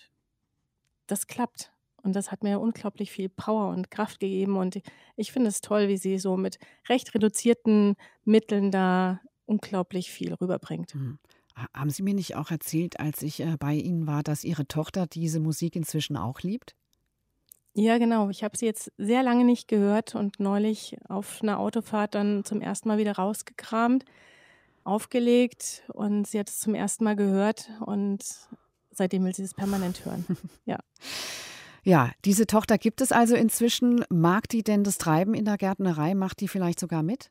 [1.07, 1.71] das klappt.
[2.03, 4.57] Und das hat mir unglaublich viel Power und Kraft gegeben.
[4.57, 4.79] Und
[5.15, 10.93] ich finde es toll, wie sie so mit recht reduzierten Mitteln da unglaublich viel rüberbringt.
[10.93, 11.17] Mhm.
[11.73, 15.07] Haben Sie mir nicht auch erzählt, als ich äh, bei Ihnen war, dass Ihre Tochter
[15.07, 16.75] diese Musik inzwischen auch liebt?
[17.77, 18.29] Ja, genau.
[18.29, 22.61] Ich habe sie jetzt sehr lange nicht gehört und neulich auf einer Autofahrt dann zum
[22.61, 24.05] ersten Mal wieder rausgekramt,
[24.85, 28.23] aufgelegt und sie hat es zum ersten Mal gehört und
[28.91, 30.25] seitdem will sie es permanent hören.
[30.65, 30.79] Ja.
[31.83, 34.03] Ja, diese Tochter gibt es also inzwischen.
[34.09, 36.15] Mag die denn das Treiben in der Gärtnerei?
[36.15, 37.29] Macht die vielleicht sogar mit?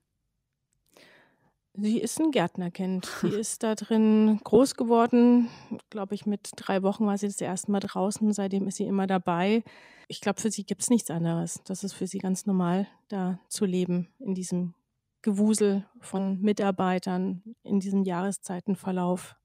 [1.77, 3.11] Sie ist ein Gärtnerkind.
[3.21, 5.49] Sie ist da drin groß geworden.
[5.91, 8.33] Glaube ich, mit drei Wochen war sie das erste Mal draußen.
[8.33, 9.65] Seitdem ist sie immer dabei.
[10.07, 11.61] Ich glaube, für sie gibt es nichts anderes.
[11.65, 14.75] Das ist für sie ganz normal, da zu leben, in diesem
[15.23, 19.37] Gewusel von Mitarbeitern, in diesem Jahreszeitenverlauf.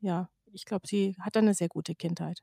[0.00, 2.42] Ja, ich glaube, sie hat eine sehr gute Kindheit.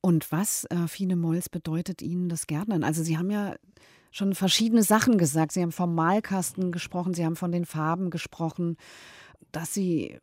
[0.00, 2.84] Und was, äh, Fine Molls, bedeutet Ihnen das Gärtnern?
[2.84, 3.56] Also Sie haben ja
[4.10, 5.52] schon verschiedene Sachen gesagt.
[5.52, 8.76] Sie haben vom Malkasten gesprochen, Sie haben von den Farben gesprochen,
[9.52, 10.18] dass Sie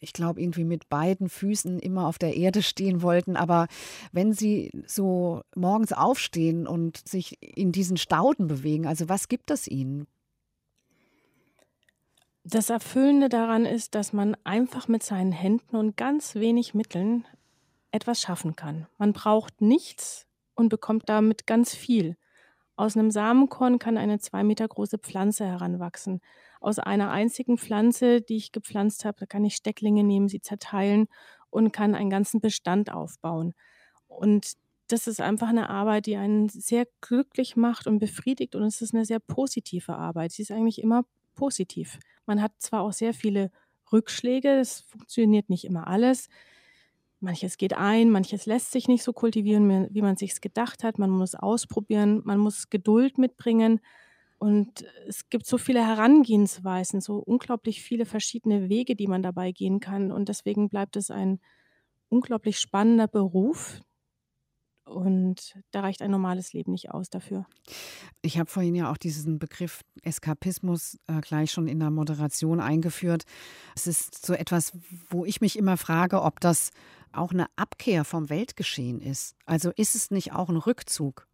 [0.00, 3.36] ich glaube, irgendwie mit beiden Füßen immer auf der Erde stehen wollten.
[3.36, 3.66] Aber
[4.12, 9.66] wenn Sie so morgens aufstehen und sich in diesen Stauden bewegen, also was gibt es
[9.66, 10.06] Ihnen?
[12.44, 17.26] Das Erfüllende daran ist, dass man einfach mit seinen Händen und ganz wenig Mitteln
[17.90, 18.86] etwas schaffen kann.
[18.96, 22.16] Man braucht nichts und bekommt damit ganz viel.
[22.78, 26.20] Aus einem Samenkorn kann eine zwei Meter große Pflanze heranwachsen.
[26.60, 31.08] Aus einer einzigen Pflanze, die ich gepflanzt habe, kann ich Stecklinge nehmen, sie zerteilen
[31.50, 33.52] und kann einen ganzen Bestand aufbauen.
[34.06, 34.52] Und
[34.86, 38.94] das ist einfach eine Arbeit, die einen sehr glücklich macht und befriedigt und es ist
[38.94, 40.30] eine sehr positive Arbeit.
[40.30, 41.98] Sie ist eigentlich immer positiv.
[42.26, 43.50] Man hat zwar auch sehr viele
[43.92, 46.28] Rückschläge, es funktioniert nicht immer alles.
[47.20, 50.98] Manches geht ein, manches lässt sich nicht so kultivieren, wie man sich gedacht hat.
[50.98, 53.80] Man muss ausprobieren, man muss Geduld mitbringen.
[54.38, 59.80] Und es gibt so viele Herangehensweisen, so unglaublich viele verschiedene Wege, die man dabei gehen
[59.80, 60.12] kann.
[60.12, 61.40] Und deswegen bleibt es ein
[62.08, 63.80] unglaublich spannender Beruf,
[64.88, 67.46] und da reicht ein normales Leben nicht aus dafür.
[68.22, 73.24] Ich habe vorhin ja auch diesen Begriff Eskapismus äh, gleich schon in der Moderation eingeführt.
[73.76, 74.72] Es ist so etwas,
[75.08, 76.70] wo ich mich immer frage, ob das
[77.18, 79.36] auch eine Abkehr vom Weltgeschehen ist.
[79.44, 81.26] Also ist es nicht auch ein Rückzug?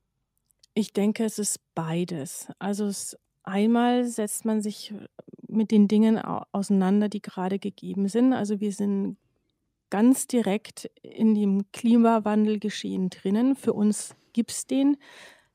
[0.75, 2.49] Ich denke, es ist beides.
[2.59, 4.93] Also es, einmal setzt man sich
[5.47, 8.33] mit den Dingen auseinander, die gerade gegeben sind.
[8.33, 9.17] Also wir sind
[9.91, 13.55] ganz direkt in dem Klimawandelgeschehen drinnen.
[13.55, 14.97] Für uns gibt es den.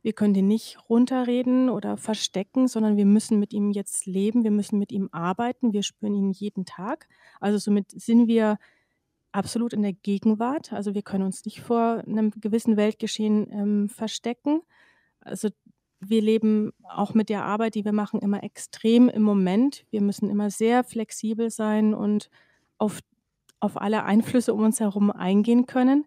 [0.02, 4.52] Wir können den nicht runterreden oder verstecken, sondern wir müssen mit ihm jetzt leben, wir
[4.52, 7.10] müssen mit ihm arbeiten, wir spüren ihn jeden Tag.
[7.42, 8.58] Also somit sind wir
[9.32, 10.74] absolut in der Gegenwart.
[10.74, 14.62] Also wir können uns nicht vor einem gewissen Weltgeschehen ähm, verstecken.
[15.22, 15.50] Also
[16.00, 19.86] wir leben auch mit der Arbeit, die wir machen, immer extrem im Moment.
[19.92, 22.30] Wir müssen immer sehr flexibel sein und
[22.78, 23.02] auf
[23.60, 26.06] auf alle Einflüsse um uns herum eingehen können.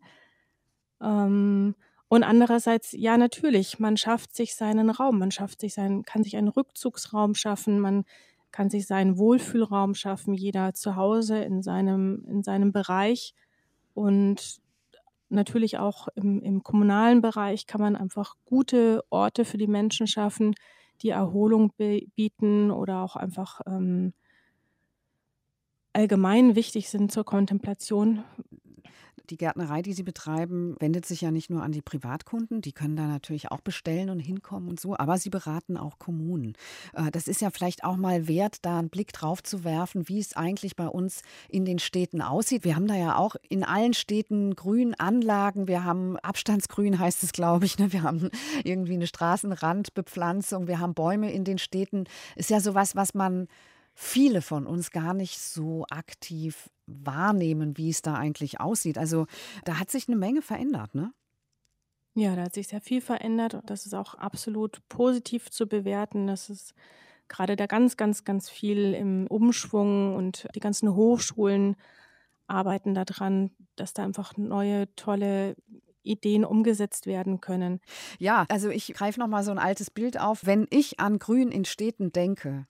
[1.00, 1.74] Ähm,
[2.08, 6.37] und andererseits, ja, natürlich, man schafft sich seinen Raum, man schafft sich seinen, kann sich
[6.37, 8.04] einen Rückzugsraum schaffen, man
[8.52, 13.34] kann sich seinen Wohlfühlraum schaffen, jeder zu Hause in seinem, in seinem Bereich.
[13.94, 14.60] Und
[15.28, 20.54] natürlich auch im, im kommunalen Bereich kann man einfach gute Orte für die Menschen schaffen,
[21.00, 24.12] die Erholung bieten oder auch einfach ähm,
[25.92, 28.24] allgemein wichtig sind zur Kontemplation.
[29.32, 32.96] Die Gärtnerei, die Sie betreiben, wendet sich ja nicht nur an die Privatkunden, die können
[32.96, 36.52] da natürlich auch bestellen und hinkommen und so, aber Sie beraten auch Kommunen.
[36.92, 40.18] Äh, das ist ja vielleicht auch mal wert, da einen Blick drauf zu werfen, wie
[40.18, 42.64] es eigentlich bei uns in den Städten aussieht.
[42.64, 47.64] Wir haben da ja auch in allen Städten Grünanlagen, wir haben Abstandsgrün, heißt es, glaube
[47.64, 47.78] ich.
[47.78, 47.90] Ne?
[47.90, 48.28] Wir haben
[48.64, 52.04] irgendwie eine Straßenrandbepflanzung, wir haben Bäume in den Städten.
[52.36, 53.48] Ist ja sowas, was man
[53.94, 58.98] viele von uns gar nicht so aktiv wahrnehmen, wie es da eigentlich aussieht.
[58.98, 59.26] Also
[59.64, 61.12] da hat sich eine Menge verändert, ne?
[62.14, 66.26] Ja, da hat sich sehr viel verändert und das ist auch absolut positiv zu bewerten.
[66.26, 66.74] Das ist
[67.28, 71.76] gerade da ganz, ganz, ganz viel im Umschwung und die ganzen Hochschulen
[72.46, 75.57] arbeiten daran, dass da einfach neue, tolle
[76.02, 77.81] Ideen umgesetzt werden können.
[78.18, 80.44] Ja, also ich greife noch mal so ein altes Bild auf.
[80.44, 82.66] Wenn ich an Grün in Städten denke,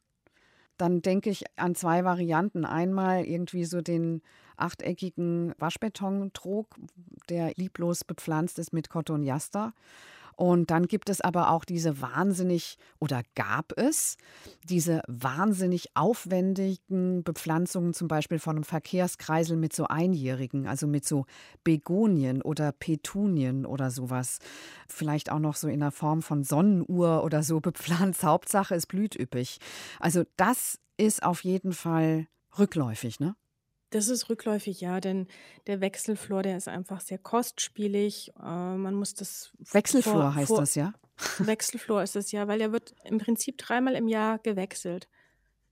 [0.82, 2.64] dann denke ich an zwei Varianten.
[2.64, 4.20] Einmal irgendwie so den
[4.56, 6.74] achteckigen Waschbetontrog,
[7.28, 9.74] der lieblos bepflanzt ist mit Cotonjaster.
[10.36, 14.16] Und dann gibt es aber auch diese wahnsinnig, oder gab es,
[14.64, 21.26] diese wahnsinnig aufwendigen Bepflanzungen, zum Beispiel von einem Verkehrskreisel mit so Einjährigen, also mit so
[21.64, 24.38] Begonien oder Petunien oder sowas.
[24.88, 28.22] Vielleicht auch noch so in der Form von Sonnenuhr oder so bepflanzt.
[28.32, 29.58] Hauptsache, es blüht üppig.
[30.00, 32.26] Also das ist auf jeden Fall
[32.58, 33.34] rückläufig, ne?
[33.92, 35.28] Das ist rückläufig, ja, denn
[35.66, 38.32] der Wechselflor, der ist einfach sehr kostspielig.
[38.40, 40.94] Äh, man muss das Wechselflor vor, heißt vor, das, ja?
[41.38, 45.08] Wechselflor ist es ja, weil er wird im Prinzip dreimal im Jahr gewechselt.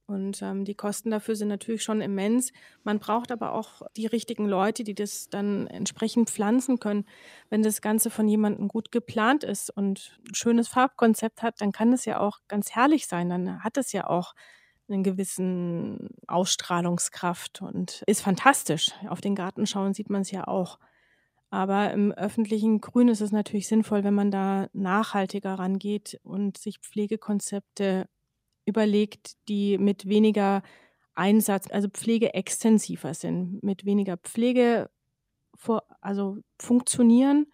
[0.05, 2.53] Und ähm, die Kosten dafür sind natürlich schon immens.
[2.83, 7.07] Man braucht aber auch die richtigen Leute, die das dann entsprechend pflanzen können.
[7.49, 11.93] Wenn das Ganze von jemandem gut geplant ist und ein schönes Farbkonzept hat, dann kann
[11.95, 13.31] es ja auch ganz herrlich sein.
[13.31, 14.35] Dann hat es ja auch
[14.91, 18.91] einen gewissen Ausstrahlungskraft und ist fantastisch.
[19.09, 20.79] Auf den Gartenschauen sieht man es ja auch.
[21.51, 26.79] Aber im öffentlichen Grün ist es natürlich sinnvoll, wenn man da nachhaltiger rangeht und sich
[26.79, 28.09] Pflegekonzepte
[28.67, 30.63] überlegt, die mit weniger
[31.15, 34.91] Einsatz, also pflegeextensiver sind, mit weniger Pflege
[35.57, 37.47] vor, also funktionieren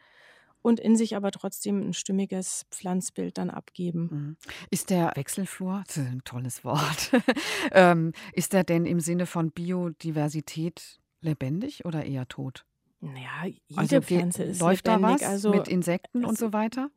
[0.66, 4.08] und in sich aber trotzdem ein stimmiges Pflanzbild dann abgeben.
[4.10, 4.36] Mhm.
[4.70, 7.12] Ist der Wechselflur, das ist ein tolles Wort,
[7.70, 12.66] ähm, ist der denn im Sinne von Biodiversität lebendig oder eher tot?
[13.00, 15.20] Naja, jede also Pflanze ist läuft lebendig.
[15.20, 16.90] da was also, mit Insekten und so weiter?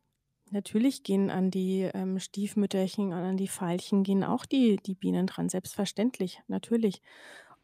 [0.49, 5.47] Natürlich gehen an die ähm, Stiefmütterchen, an die Veilchen gehen auch die, die Bienen dran,
[5.47, 7.03] selbstverständlich, natürlich.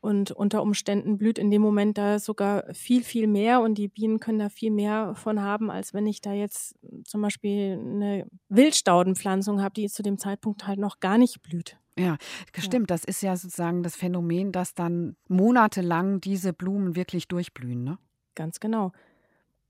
[0.06, 4.20] Und unter Umständen blüht in dem Moment da sogar viel, viel mehr und die Bienen
[4.20, 6.76] können da viel mehr von haben, als wenn ich da jetzt
[7.06, 11.80] zum Beispiel eine Wildstaudenpflanzung habe, die zu dem Zeitpunkt halt noch gar nicht blüht.
[11.97, 12.18] Ja,
[12.56, 12.91] stimmt.
[12.91, 12.95] Ja.
[12.95, 17.97] Das ist ja sozusagen das Phänomen, dass dann monatelang diese Blumen wirklich durchblühen, ne?
[18.36, 18.91] Ganz genau.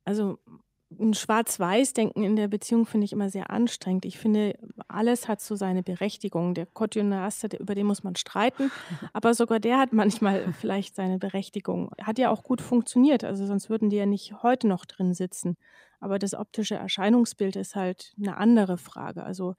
[0.04, 0.40] Also
[0.92, 4.06] ein Schwarz-Weiß-Denken in der Beziehung finde ich immer sehr anstrengend.
[4.06, 4.58] Ich finde,
[4.88, 6.54] alles hat so seine Berechtigung.
[6.54, 8.72] Der Cordionaster, über den muss man streiten,
[9.14, 11.92] aber sogar der hat manchmal vielleicht seine Berechtigung.
[12.02, 15.58] Hat ja auch gut funktioniert, also sonst würden die ja nicht heute noch drin sitzen.
[16.00, 19.24] Aber das optische Erscheinungsbild ist halt eine andere Frage.
[19.24, 19.56] Also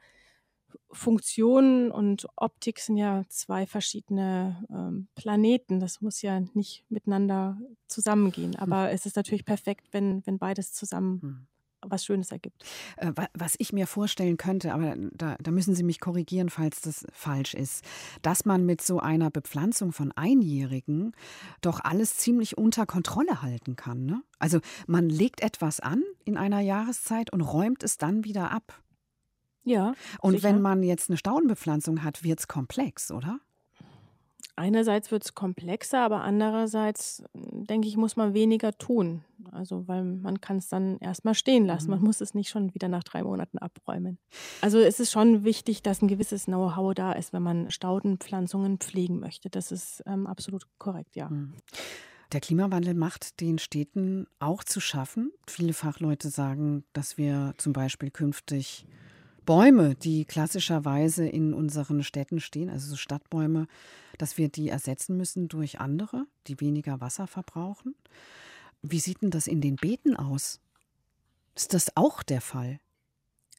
[0.91, 5.81] Funktion und Optik sind ja zwei verschiedene ähm, Planeten.
[5.81, 8.55] Das muss ja nicht miteinander zusammengehen.
[8.55, 8.61] Hm.
[8.61, 8.95] Aber hm.
[8.95, 11.47] es ist natürlich perfekt, wenn, wenn beides zusammen hm.
[11.83, 12.64] was Schönes ergibt.
[12.97, 17.07] Äh, was ich mir vorstellen könnte, aber da, da, müssen Sie mich korrigieren, falls das
[17.12, 17.85] falsch ist,
[18.23, 21.12] dass man mit so einer Bepflanzung von Einjährigen
[21.61, 24.07] doch alles ziemlich unter Kontrolle halten kann.
[24.07, 24.23] Ne?
[24.39, 28.83] Also man legt etwas an in einer Jahreszeit und räumt es dann wieder ab.
[29.67, 29.95] Ja.
[30.21, 30.49] Und sicher.
[30.49, 33.41] wenn man jetzt eine Staudenbepflanzung hat, wird es komplex, oder?
[34.59, 39.23] Einerseits wird es komplexer, aber andererseits, denke ich, muss man weniger tun.
[39.53, 41.89] Also, weil man kann es dann erstmal stehen lassen.
[41.89, 41.97] Mhm.
[41.97, 44.19] Man muss es nicht schon wieder nach drei Monaten abräumen.
[44.62, 49.21] Also es ist schon wichtig, dass ein gewisses Know-how da ist, wenn man Staudenpflanzungen pflegen
[49.21, 49.51] möchte.
[49.51, 51.29] Das ist ähm, absolut korrekt, ja.
[51.29, 51.53] Mhm.
[52.33, 55.33] Der Klimawandel macht den Städten auch zu schaffen.
[55.47, 58.87] Viele Fachleute sagen, dass wir zum Beispiel künftig
[59.47, 63.68] Bäume, die klassischerweise in unseren Städten stehen, also so Stadtbäume,
[64.18, 67.94] dass wir die ersetzen müssen durch andere, die weniger Wasser verbrauchen.
[68.82, 70.61] Wie sieht denn das in den Beeten aus?
[71.57, 72.80] Ist das auch der Fall?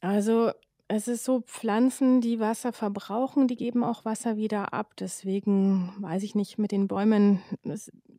[0.00, 0.52] Also
[0.88, 4.94] es ist so, Pflanzen, die Wasser verbrauchen, die geben auch Wasser wieder ab.
[4.98, 7.42] Deswegen weiß ich nicht mit den Bäumen,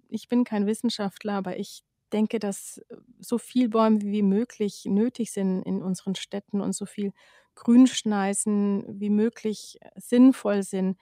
[0.09, 2.81] ich bin kein Wissenschaftler, aber ich denke, dass
[3.19, 7.11] so viel Bäume wie möglich nötig sind in unseren Städten und so viel
[7.59, 10.97] Grünschneisen wie möglich sinnvoll sind.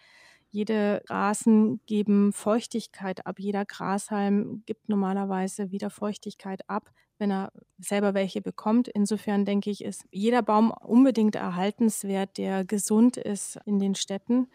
[0.50, 3.40] Jede Rasen geben Feuchtigkeit ab.
[3.40, 6.90] Jeder Grashalm gibt normalerweise wieder Feuchtigkeit ab,
[7.20, 8.88] wenn er selber welche bekommt.
[8.88, 14.48] Insofern denke ich, ist jeder Baum unbedingt erhaltenswert, der gesund ist in den Städten,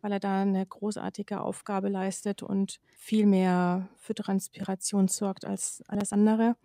[0.00, 6.12] weil er da eine großartige Aufgabe leistet und viel mehr für Transpiration sorgt als alles
[6.12, 6.56] andere.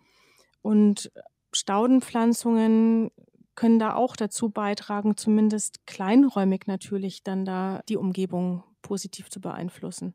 [0.62, 1.12] Und
[1.52, 3.12] Staudenpflanzungen
[3.60, 10.14] können da auch dazu beitragen, zumindest kleinräumig natürlich dann da die Umgebung positiv zu beeinflussen.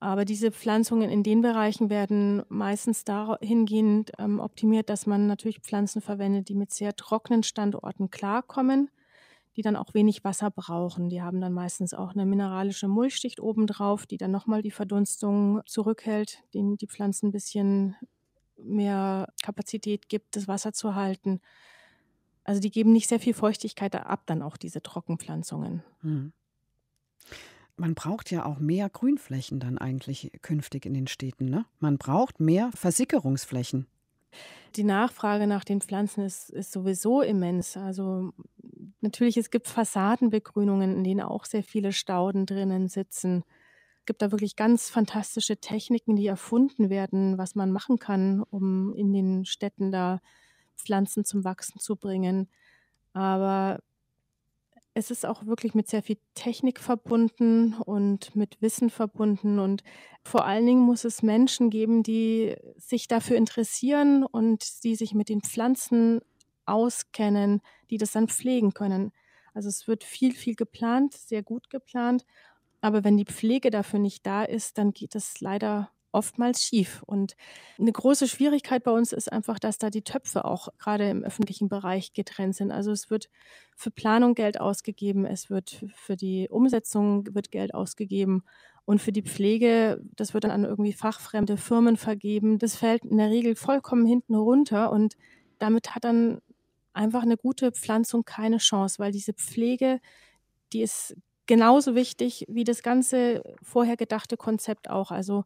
[0.00, 6.02] Aber diese Pflanzungen in den Bereichen werden meistens dahingehend ähm, optimiert, dass man natürlich Pflanzen
[6.02, 8.90] verwendet, die mit sehr trockenen Standorten klarkommen,
[9.54, 11.08] die dann auch wenig Wasser brauchen.
[11.10, 16.42] Die haben dann meistens auch eine mineralische Mulchschicht obendrauf, die dann nochmal die Verdunstung zurückhält,
[16.54, 17.94] denen die Pflanzen ein bisschen
[18.56, 21.40] mehr Kapazität gibt, das Wasser zu halten.
[22.44, 25.82] Also die geben nicht sehr viel Feuchtigkeit ab, dann auch diese Trockenpflanzungen.
[26.02, 26.32] Hm.
[27.76, 31.46] Man braucht ja auch mehr Grünflächen dann eigentlich künftig in den Städten.
[31.46, 31.64] Ne?
[31.80, 33.86] Man braucht mehr Versickerungsflächen.
[34.76, 37.76] Die Nachfrage nach den Pflanzen ist, ist sowieso immens.
[37.76, 38.32] Also
[39.00, 43.44] natürlich, es gibt Fassadenbegrünungen, in denen auch sehr viele Stauden drinnen sitzen.
[44.00, 48.92] Es gibt da wirklich ganz fantastische Techniken, die erfunden werden, was man machen kann, um
[48.94, 50.20] in den Städten da
[50.76, 52.48] Pflanzen zum Wachsen zu bringen.
[53.12, 53.80] Aber
[54.94, 59.58] es ist auch wirklich mit sehr viel Technik verbunden und mit Wissen verbunden.
[59.58, 59.82] Und
[60.24, 65.28] vor allen Dingen muss es Menschen geben, die sich dafür interessieren und die sich mit
[65.28, 66.20] den Pflanzen
[66.64, 67.60] auskennen,
[67.90, 69.12] die das dann pflegen können.
[69.52, 72.24] Also es wird viel, viel geplant, sehr gut geplant.
[72.80, 77.02] Aber wenn die Pflege dafür nicht da ist, dann geht es leider oftmals schief.
[77.06, 77.36] Und
[77.78, 81.68] eine große Schwierigkeit bei uns ist einfach, dass da die Töpfe auch gerade im öffentlichen
[81.68, 82.70] Bereich getrennt sind.
[82.70, 83.28] Also es wird
[83.76, 88.44] für Planung Geld ausgegeben, es wird für die Umsetzung wird Geld ausgegeben
[88.84, 92.58] und für die Pflege, das wird dann an irgendwie fachfremde Firmen vergeben.
[92.58, 95.16] Das fällt in der Regel vollkommen hinten runter und
[95.58, 96.40] damit hat dann
[96.92, 100.00] einfach eine gute Pflanzung keine Chance, weil diese Pflege,
[100.72, 105.10] die ist genauso wichtig wie das ganze vorher gedachte Konzept auch.
[105.10, 105.44] Also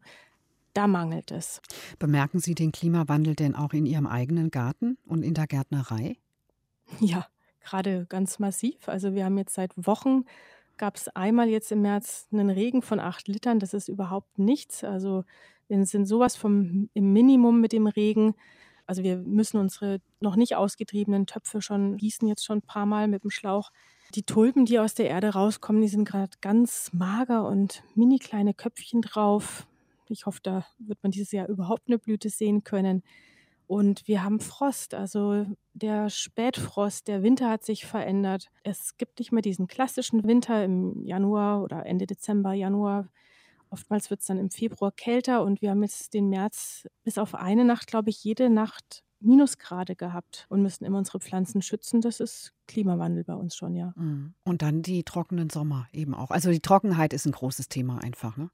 [0.79, 1.61] da mangelt es.
[1.99, 6.19] Bemerken Sie den Klimawandel denn auch in Ihrem eigenen Garten und in der Gärtnerei?
[7.01, 7.27] Ja,
[7.61, 8.89] gerade ganz massiv.
[8.89, 10.25] Also wir haben jetzt seit Wochen,
[10.77, 13.59] gab es einmal jetzt im März einen Regen von acht Litern.
[13.59, 14.85] Das ist überhaupt nichts.
[14.85, 15.25] Also
[15.67, 18.37] wir sind sowas vom im Minimum mit dem Regen.
[18.87, 23.09] Also wir müssen unsere noch nicht ausgetriebenen Töpfe schon gießen jetzt schon ein paar Mal
[23.09, 23.73] mit dem Schlauch.
[24.15, 28.55] Die Tulpen, die aus der Erde rauskommen, die sind gerade ganz mager und mini kleine
[28.55, 29.68] Köpfchen drauf.
[30.11, 33.03] Ich hoffe, da wird man dieses Jahr überhaupt eine Blüte sehen können.
[33.67, 35.45] Und wir haben Frost, also
[35.75, 38.49] der Spätfrost, der Winter hat sich verändert.
[38.63, 43.09] Es gibt nicht mehr diesen klassischen Winter im Januar oder Ende Dezember, Januar.
[43.69, 47.35] Oftmals wird es dann im Februar kälter und wir haben jetzt den März bis auf
[47.35, 52.01] eine Nacht, glaube ich, jede Nacht Minusgrade gehabt und müssen immer unsere Pflanzen schützen.
[52.01, 53.93] Das ist Klimawandel bei uns schon, ja.
[53.97, 54.35] Mhm.
[54.45, 56.31] Und dann die trockenen Sommer eben auch.
[56.31, 58.51] Also die Trockenheit ist ein großes Thema einfach, ne?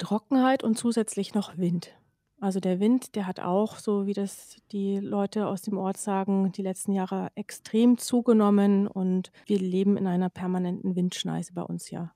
[0.00, 1.94] Trockenheit und zusätzlich noch Wind.
[2.40, 6.52] Also der Wind, der hat auch, so wie das die Leute aus dem Ort sagen,
[6.52, 12.12] die letzten Jahre extrem zugenommen und wir leben in einer permanenten Windschneise bei uns ja.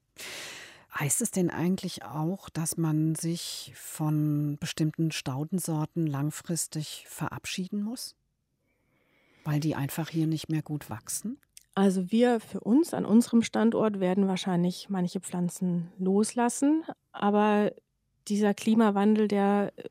[0.99, 8.16] Heißt es denn eigentlich auch, dass man sich von bestimmten Staudensorten langfristig verabschieden muss?
[9.45, 11.39] Weil die einfach hier nicht mehr gut wachsen?
[11.74, 17.72] Also wir für uns an unserem Standort werden wahrscheinlich manche Pflanzen loslassen, aber
[18.28, 19.88] dieser Klimawandel, der äh,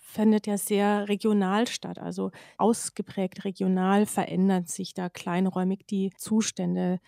[0.00, 7.00] findet ja sehr regional statt, also ausgeprägt regional verändern sich da kleinräumig die Zustände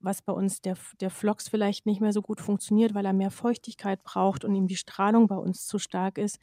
[0.00, 3.30] was bei uns der, der Phlox vielleicht nicht mehr so gut funktioniert, weil er mehr
[3.30, 6.38] Feuchtigkeit braucht und ihm die Strahlung bei uns zu stark ist,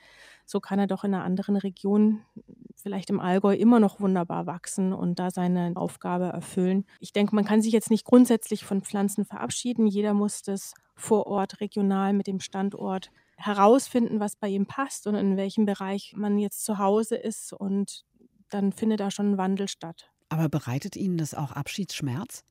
[0.46, 2.22] so kann er doch in einer anderen Region,
[2.88, 6.86] vielleicht im Allgäu, immer noch wunderbar wachsen und da seine Aufgabe erfüllen.
[7.02, 9.88] Ich denke, man kann sich jetzt nicht grundsätzlich von Pflanzen verabschieden.
[9.88, 15.16] Jeder muss das vor Ort, regional mit dem Standort herausfinden, was bei ihm passt und
[15.16, 18.06] in welchem Bereich man jetzt zu Hause ist und
[18.50, 20.10] dann findet da schon ein Wandel statt.
[20.30, 22.46] Aber bereitet Ihnen das auch Abschiedsschmerz?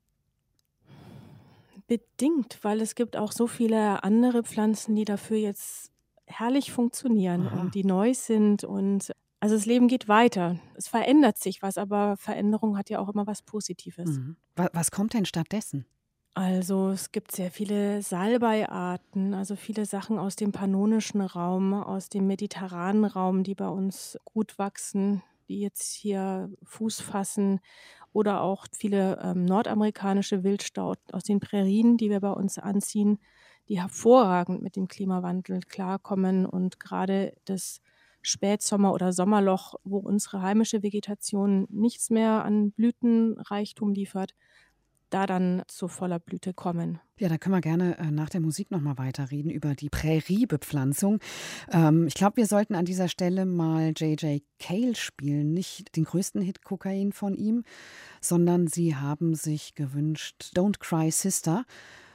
[1.87, 5.91] Bedingt, weil es gibt auch so viele andere Pflanzen, die dafür jetzt
[6.26, 7.61] herrlich funktionieren Aha.
[7.62, 10.59] und die neu sind und also das Leben geht weiter.
[10.74, 14.09] Es verändert sich was, aber Veränderung hat ja auch immer was Positives.
[14.09, 14.37] Mhm.
[14.55, 15.87] Was kommt denn stattdessen?
[16.34, 22.26] Also es gibt sehr viele Salbeiarten, also viele Sachen aus dem pannonischen Raum, aus dem
[22.26, 27.61] mediterranen Raum, die bei uns gut wachsen, die jetzt hier Fuß fassen
[28.12, 33.18] oder auch viele ähm, nordamerikanische Wildstau aus den Prärien, die wir bei uns anziehen,
[33.68, 37.80] die hervorragend mit dem Klimawandel klarkommen und gerade das
[38.27, 44.35] Spätsommer- oder Sommerloch, wo unsere heimische Vegetation nichts mehr an Blütenreichtum liefert,
[45.11, 46.99] da dann zu voller Blüte kommen.
[47.18, 51.20] Ja, da können wir gerne äh, nach der Musik nochmal weiterreden über die Präriebepflanzung.
[51.70, 54.43] Ähm, ich glaube, wir sollten an dieser Stelle mal J.J.
[54.59, 55.53] Cale spielen.
[55.53, 57.62] Nicht den größten Hit Kokain von ihm,
[58.20, 61.64] sondern sie haben sich gewünscht Don't Cry Sister.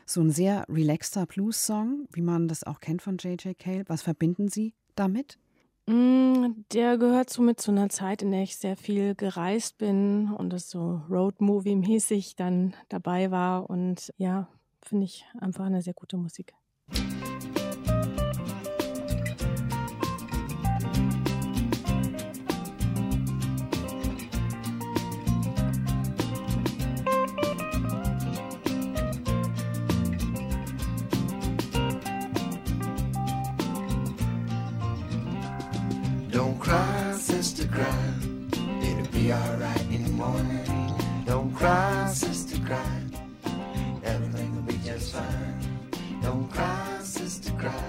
[0.05, 3.57] So ein sehr relaxter Blues-Song, wie man das auch kennt von J.J.
[3.57, 3.85] Cale.
[3.87, 5.39] Was verbinden Sie damit?
[5.87, 10.51] Mm, der gehört somit zu einer Zeit, in der ich sehr viel gereist bin und
[10.51, 13.69] das so Road-Movie-mäßig dann dabei war.
[13.69, 14.47] Und ja,
[14.81, 16.53] finde ich einfach eine sehr gute Musik.
[39.31, 40.93] Alright in the morning.
[41.25, 43.01] Don't cry, sister, cry.
[44.03, 45.79] Everything will be just fine.
[46.21, 47.83] Don't cry, sister, cry.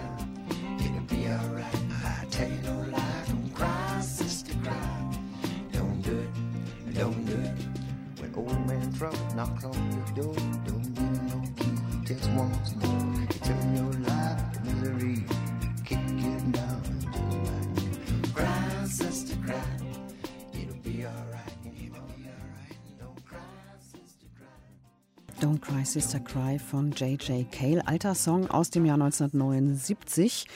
[0.79, 1.75] It'll be alright.
[2.05, 3.25] I tell you no lie.
[3.27, 5.19] Don't cry, sister, cry.
[5.73, 7.59] Don't do it, don't do it.
[8.21, 10.35] When old man trouble knock on your door.
[10.67, 13.21] Don't need no key, just once more.
[13.21, 15.25] You turn your life misery,
[25.43, 27.51] Don't Cry Sister Cry von J.J.
[27.51, 30.47] Cale, alter Song aus dem Jahr 1979,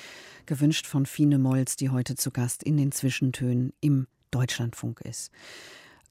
[0.47, 5.33] gewünscht von Fine Molz, die heute zu Gast in den Zwischentönen im Deutschlandfunk ist.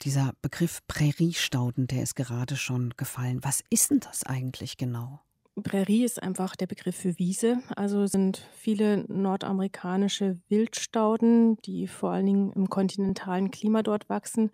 [0.02, 3.42] Dieser Begriff Präriestauden, der ist gerade schon gefallen.
[3.44, 5.22] Was ist denn das eigentlich genau?
[5.62, 7.60] Prärie ist einfach der Begriff für Wiese.
[7.76, 14.52] Also sind viele nordamerikanische Wildstauden, die vor allen Dingen im kontinentalen Klima dort wachsen,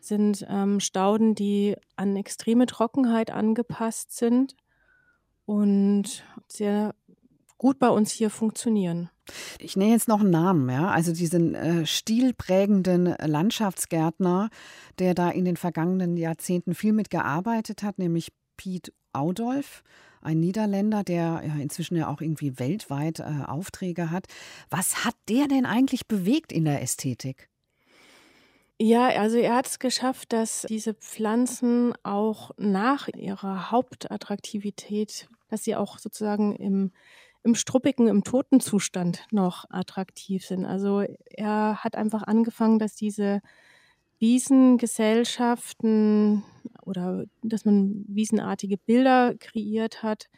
[0.00, 4.54] sind ähm, Stauden, die an extreme Trockenheit angepasst sind
[5.46, 6.94] und sehr
[7.56, 9.08] gut bei uns hier funktionieren.
[9.58, 10.88] Ich nenne jetzt noch einen Namen, ja.
[10.88, 14.50] Also diesen äh, stilprägenden Landschaftsgärtner,
[14.98, 19.82] der da in den vergangenen Jahrzehnten viel mitgearbeitet hat, nämlich Piet Audolf,
[20.24, 24.26] ein Niederländer, der ja inzwischen ja auch irgendwie weltweit äh, Aufträge hat.
[24.70, 27.48] Was hat der denn eigentlich bewegt in der Ästhetik?
[28.80, 35.76] Ja, also er hat es geschafft, dass diese Pflanzen auch nach ihrer Hauptattraktivität, dass sie
[35.76, 36.90] auch sozusagen im,
[37.44, 40.64] im struppigen, im toten Zustand noch attraktiv sind.
[40.64, 43.42] Also er hat einfach angefangen, dass diese
[44.18, 46.42] Wiesengesellschaften
[46.82, 50.28] oder dass man wiesenartige Bilder kreiert hat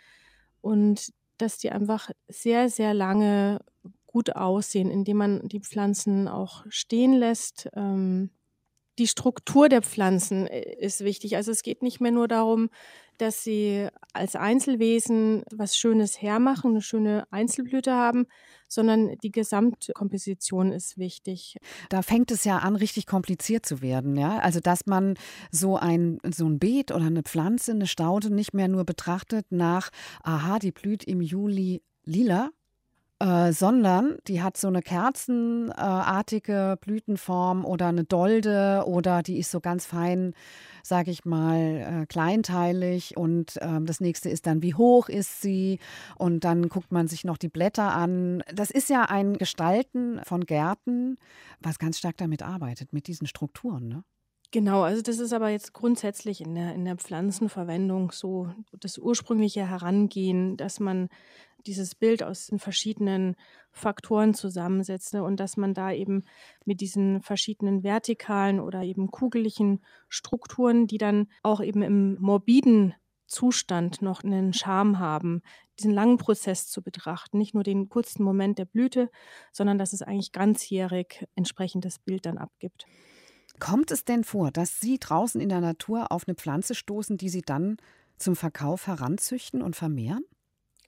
[0.60, 3.60] und dass die einfach sehr, sehr lange
[4.06, 7.68] gut aussehen, indem man die Pflanzen auch stehen lässt.
[7.74, 8.30] Ähm,
[8.98, 11.36] die Struktur der Pflanzen äh, ist wichtig.
[11.36, 12.70] Also es geht nicht mehr nur darum,
[13.18, 18.26] dass sie als Einzelwesen was Schönes hermachen, eine schöne Einzelblüte haben,
[18.68, 21.56] sondern die Gesamtkomposition ist wichtig.
[21.88, 24.38] Da fängt es ja an, richtig kompliziert zu werden, ja.
[24.38, 25.14] Also dass man
[25.50, 29.90] so ein so ein Beet oder eine Pflanze, eine Staude nicht mehr nur betrachtet nach,
[30.22, 32.50] aha, die blüht im Juli lila,
[33.18, 39.60] äh, sondern die hat so eine kerzenartige Blütenform oder eine Dolde oder die ist so
[39.60, 40.34] ganz fein,
[40.82, 45.78] sage ich mal, äh, kleinteilig und ähm, das nächste ist dann, wie hoch ist sie
[46.16, 48.42] und dann guckt man sich noch die Blätter an.
[48.54, 51.16] Das ist ja ein Gestalten von Gärten,
[51.60, 54.04] was ganz stark damit arbeitet, mit diesen Strukturen, ne?
[54.56, 58.48] Genau, also das ist aber jetzt grundsätzlich in der, in der Pflanzenverwendung so
[58.80, 61.10] das ursprüngliche Herangehen, dass man
[61.66, 63.36] dieses Bild aus den verschiedenen
[63.70, 66.24] Faktoren zusammensetzt ne, und dass man da eben
[66.64, 72.94] mit diesen verschiedenen vertikalen oder eben kugeligen Strukturen, die dann auch eben im morbiden
[73.26, 75.42] Zustand noch einen Charme haben,
[75.78, 79.10] diesen langen Prozess zu betrachten, nicht nur den kurzen Moment der Blüte,
[79.52, 82.86] sondern dass es eigentlich ganzjährig entsprechend das Bild dann abgibt.
[83.60, 87.28] Kommt es denn vor, dass Sie draußen in der Natur auf eine Pflanze stoßen, die
[87.28, 87.76] Sie dann
[88.18, 90.24] zum Verkauf heranzüchten und vermehren?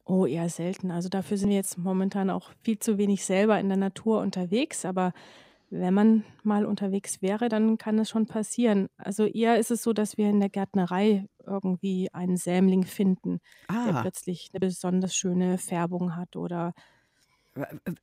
[0.06, 0.90] Oh, eher selten.
[0.90, 4.84] Also dafür sind wir jetzt momentan auch viel zu wenig selber in der Natur unterwegs.
[4.86, 5.12] Aber
[5.70, 8.88] wenn man mal unterwegs wäre, dann kann es schon passieren.
[8.96, 13.40] Also eher ist es so, dass wir in der Gärtnerei irgendwie einen Sämling finden,
[13.84, 16.72] der Ah, plötzlich eine besonders schöne Färbung hat oder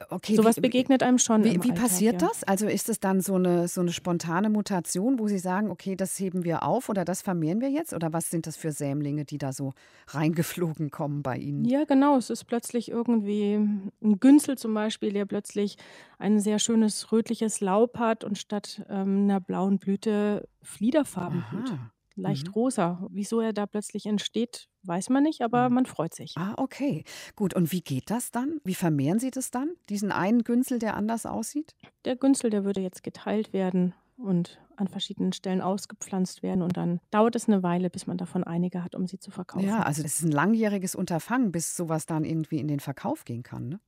[0.09, 0.35] okay.
[0.35, 2.27] sowas begegnet einem schon wie, wie Alltag, passiert ja.
[2.27, 2.43] das?
[2.43, 6.17] Also ist es dann so eine, so eine spontane Mutation, wo Sie sagen, okay, das
[6.19, 7.93] heben wir auf oder das vermehren wir jetzt?
[7.93, 9.73] Oder was sind das für Sämlinge, die da so
[10.07, 11.65] reingeflogen kommen bei Ihnen?
[11.65, 12.17] Ja, genau.
[12.17, 15.77] Es ist plötzlich irgendwie ein Günzel zum Beispiel, der plötzlich
[16.19, 21.71] ein sehr schönes rötliches Laub hat und statt ähm, einer blauen Blüte Fliederfarben blüht.
[22.15, 22.53] Leicht Mhm.
[22.53, 23.05] rosa.
[23.09, 25.75] Wieso er da plötzlich entsteht, weiß man nicht, aber Mhm.
[25.75, 26.33] man freut sich.
[26.37, 27.03] Ah, okay.
[27.35, 27.53] Gut.
[27.53, 28.59] Und wie geht das dann?
[28.63, 29.71] Wie vermehren Sie das dann?
[29.89, 31.75] Diesen einen Günzel, der anders aussieht?
[32.05, 36.99] Der Günzel, der würde jetzt geteilt werden und an verschiedenen Stellen ausgepflanzt werden und dann
[37.11, 39.65] dauert es eine Weile, bis man davon einige hat, um sie zu verkaufen.
[39.67, 43.43] Ja, also das ist ein langjähriges Unterfangen, bis sowas dann irgendwie in den Verkauf gehen
[43.43, 43.69] kann.
[43.69, 43.79] Ne?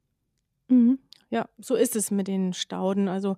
[0.69, 0.99] Mhm.
[1.30, 3.07] Ja, so ist es mit den Stauden.
[3.09, 3.36] Also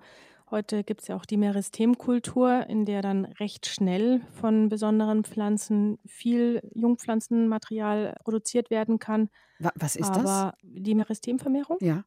[0.52, 6.00] heute gibt es ja auch die Meristemkultur, in der dann recht schnell von besonderen Pflanzen
[6.06, 9.30] viel Jungpflanzenmaterial produziert werden kann.
[9.60, 10.18] Wa- Was ist das?
[10.20, 12.04] Aber die Meristemvermehrung, Ja.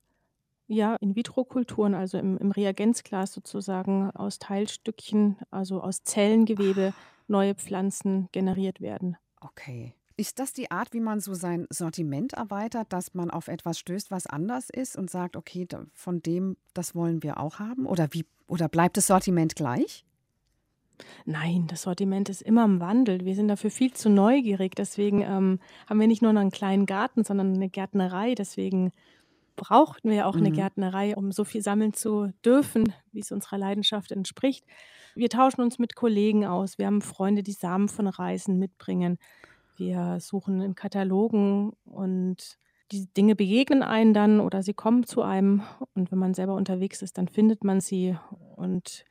[0.66, 6.92] ja, In-vitro-Kulturen, also im, im Reagenzglas sozusagen aus Teilstückchen, also aus Zellengewebe,
[7.28, 9.16] neue Pflanzen generiert werden.
[9.40, 9.94] Okay.
[10.22, 14.12] Ist das die Art, wie man so sein Sortiment erweitert, dass man auf etwas stößt,
[14.12, 17.86] was anders ist und sagt, okay, von dem, das wollen wir auch haben?
[17.86, 20.06] Oder wie, oder bleibt das Sortiment gleich?
[21.24, 23.24] Nein, das Sortiment ist immer im Wandel.
[23.24, 24.76] Wir sind dafür viel zu neugierig.
[24.76, 25.58] Deswegen ähm,
[25.88, 28.36] haben wir nicht nur einen kleinen Garten, sondern eine Gärtnerei.
[28.36, 28.92] Deswegen
[29.56, 30.54] brauchten wir auch eine Mhm.
[30.54, 34.64] Gärtnerei, um so viel sammeln zu dürfen, wie es unserer Leidenschaft entspricht.
[35.16, 36.78] Wir tauschen uns mit Kollegen aus.
[36.78, 39.18] Wir haben Freunde, die Samen von Reisen mitbringen.
[39.82, 42.56] Wir suchen in Katalogen und
[42.92, 45.62] die Dinge begegnen einen dann oder sie kommen zu einem.
[45.94, 48.16] Und wenn man selber unterwegs ist, dann findet man sie.
[48.54, 49.04] Und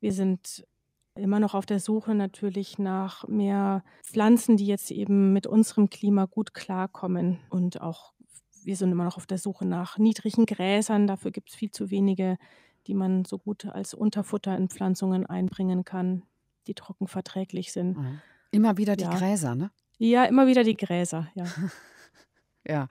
[0.00, 0.66] wir sind
[1.14, 6.26] immer noch auf der Suche natürlich nach mehr Pflanzen, die jetzt eben mit unserem Klima
[6.26, 7.38] gut klarkommen.
[7.48, 8.12] Und auch
[8.62, 11.06] wir sind immer noch auf der Suche nach niedrigen Gräsern.
[11.06, 12.36] Dafür gibt es viel zu wenige,
[12.86, 16.24] die man so gut als Unterfutter in Pflanzungen einbringen kann,
[16.66, 17.96] die trocken verträglich sind.
[17.96, 18.20] Mhm.
[18.50, 19.16] Immer wieder die Ja.
[19.16, 19.70] Gräser, ne?
[20.02, 21.44] Ja, immer wieder die Gräser, ja.
[22.68, 22.88] Ja.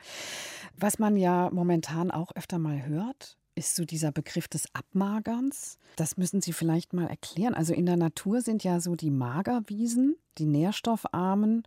[0.75, 5.77] Was man ja momentan auch öfter mal hört, ist so dieser Begriff des Abmagerns.
[5.95, 7.53] Das müssen Sie vielleicht mal erklären.
[7.53, 11.63] Also in der Natur sind ja so die Magerwiesen, die nährstoffarmen,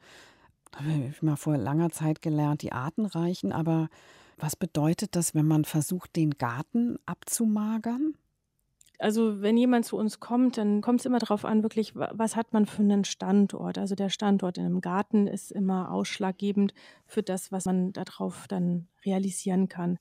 [0.74, 3.52] habe ich mal vor langer Zeit gelernt, die artenreichen.
[3.52, 3.88] Aber
[4.36, 8.14] was bedeutet das, wenn man versucht, den Garten abzumagern?
[9.02, 12.36] Also wenn jemand zu uns kommt, dann kommt es immer darauf an, wirklich, wa- was
[12.36, 13.76] hat man für einen Standort.
[13.76, 16.72] Also der Standort in einem Garten ist immer ausschlaggebend
[17.06, 19.98] für das, was man darauf dann realisieren kann.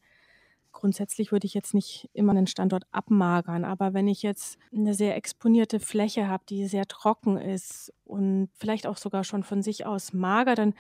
[0.72, 5.18] Grundsätzlich würde ich jetzt nicht immer einen Standort abmagern, aber wenn ich jetzt eine sehr
[5.18, 10.14] exponierte Fläche habe, die sehr trocken ist und vielleicht auch sogar schon von sich aus
[10.14, 10.74] mager, dann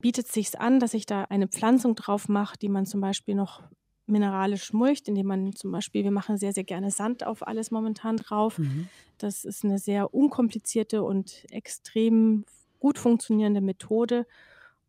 [0.00, 3.34] bietet es sich an, dass ich da eine Pflanzung drauf mache, die man zum Beispiel
[3.36, 3.62] noch
[4.08, 8.16] mineralisch mulcht, indem man zum Beispiel, wir machen sehr, sehr gerne Sand auf alles momentan
[8.16, 8.58] drauf.
[8.58, 8.88] Mhm.
[9.18, 12.44] Das ist eine sehr unkomplizierte und extrem
[12.80, 14.26] gut funktionierende Methode,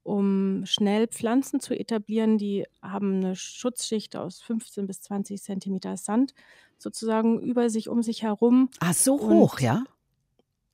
[0.03, 2.37] um schnell Pflanzen zu etablieren.
[2.37, 6.33] Die haben eine Schutzschicht aus 15 bis 20 Zentimeter Sand
[6.77, 8.69] sozusagen über sich, um sich herum.
[8.79, 9.83] Ah, so Und- hoch, ja?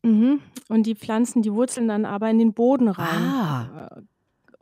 [0.04, 0.40] Mhm.
[0.70, 3.24] Und die Pflanzen, die wurzeln dann aber in den Boden rein.
[3.24, 4.02] Ah.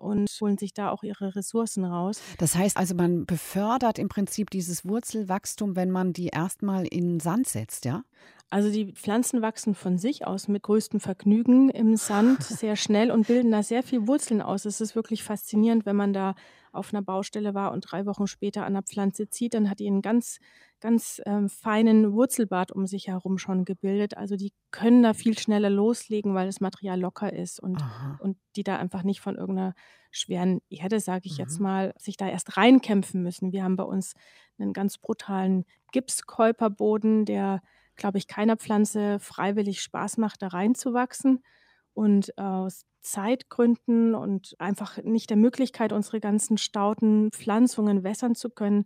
[0.04, 2.22] Und holen sich da auch ihre Ressourcen raus.
[2.38, 7.48] Das heißt also, man befördert im Prinzip dieses Wurzelwachstum, wenn man die erstmal in Sand
[7.48, 8.04] setzt, ja?
[8.54, 13.26] Also die Pflanzen wachsen von sich aus mit größtem Vergnügen im Sand sehr schnell und
[13.26, 14.66] bilden da sehr viel Wurzeln aus.
[14.66, 16.36] Es ist wirklich faszinierend, wenn man da
[16.72, 19.88] auf einer Baustelle war und drei Wochen später an der Pflanze zieht, dann hat die
[19.88, 20.38] einen ganz,
[20.82, 24.18] ganz ähm, feinen Wurzelbart um sich herum schon gebildet.
[24.18, 28.20] Also die können da viel schneller loslegen, weil das Material locker ist und, Aha.
[28.22, 29.74] und die da einfach nicht von irgendeiner
[30.12, 31.64] schweren Erde, sage ich jetzt Mhm.
[31.64, 33.52] mal, sich da erst reinkämpfen müssen.
[33.52, 34.14] Wir haben bei uns
[34.60, 37.64] einen ganz brutalen Gipskäuperboden, der
[37.96, 41.44] glaube ich, keiner Pflanze freiwillig Spaß macht, da reinzuwachsen.
[41.94, 48.86] Und aus Zeitgründen und einfach nicht der Möglichkeit, unsere ganzen Stauden, Pflanzungen wässern zu können,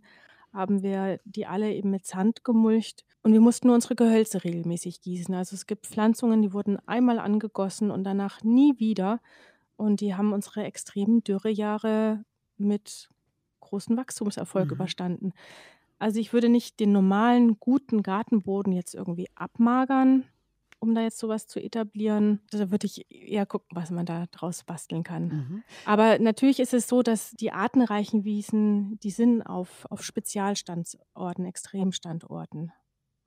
[0.52, 3.04] haben wir die alle eben mit Sand gemulcht.
[3.22, 5.34] Und wir mussten nur unsere Gehölze regelmäßig gießen.
[5.34, 9.20] Also es gibt Pflanzungen, die wurden einmal angegossen und danach nie wieder.
[9.76, 12.24] Und die haben unsere extremen Dürrejahre
[12.56, 13.08] mit
[13.60, 14.72] großem Wachstumserfolg Mhm.
[14.72, 15.32] überstanden.
[15.98, 20.24] Also ich würde nicht den normalen, guten Gartenboden jetzt irgendwie abmagern,
[20.78, 22.40] um da jetzt sowas zu etablieren.
[22.50, 25.28] Da würde ich eher gucken, was man da draus basteln kann.
[25.28, 25.62] Mhm.
[25.84, 32.72] Aber natürlich ist es so, dass die artenreichen Wiesen, die sind auf, auf Spezialstandorten, Extremstandorten,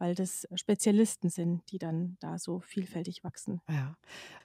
[0.02, 3.62] weil das Spezialisten sind, die dann da so vielfältig wachsen.
[3.70, 3.96] Ja.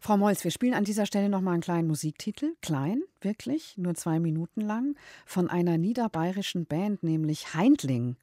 [0.01, 2.55] Frau Molz, wir spielen an dieser Stelle noch mal einen kleinen Musiktitel.
[2.61, 8.17] Klein, wirklich, nur zwei Minuten lang, von einer niederbayerischen Band, nämlich Heindling.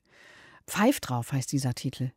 [0.67, 2.11] Pfeif drauf heißt dieser Titel.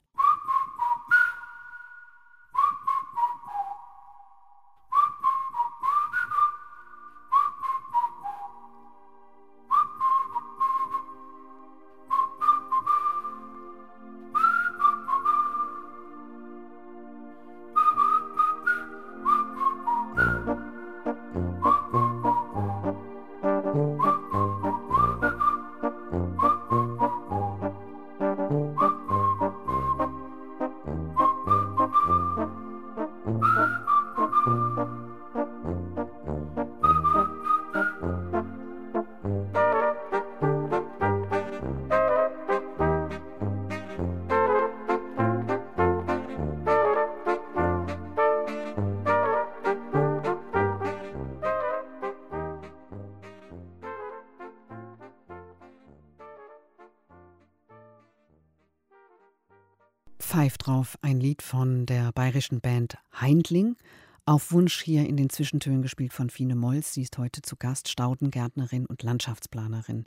[61.37, 63.77] Lied von der bayerischen Band Heindling.
[64.25, 66.95] Auf Wunsch hier in den Zwischentönen gespielt von Fine Molz.
[66.95, 70.07] Sie ist heute zu Gast, Staudengärtnerin und Landschaftsplanerin.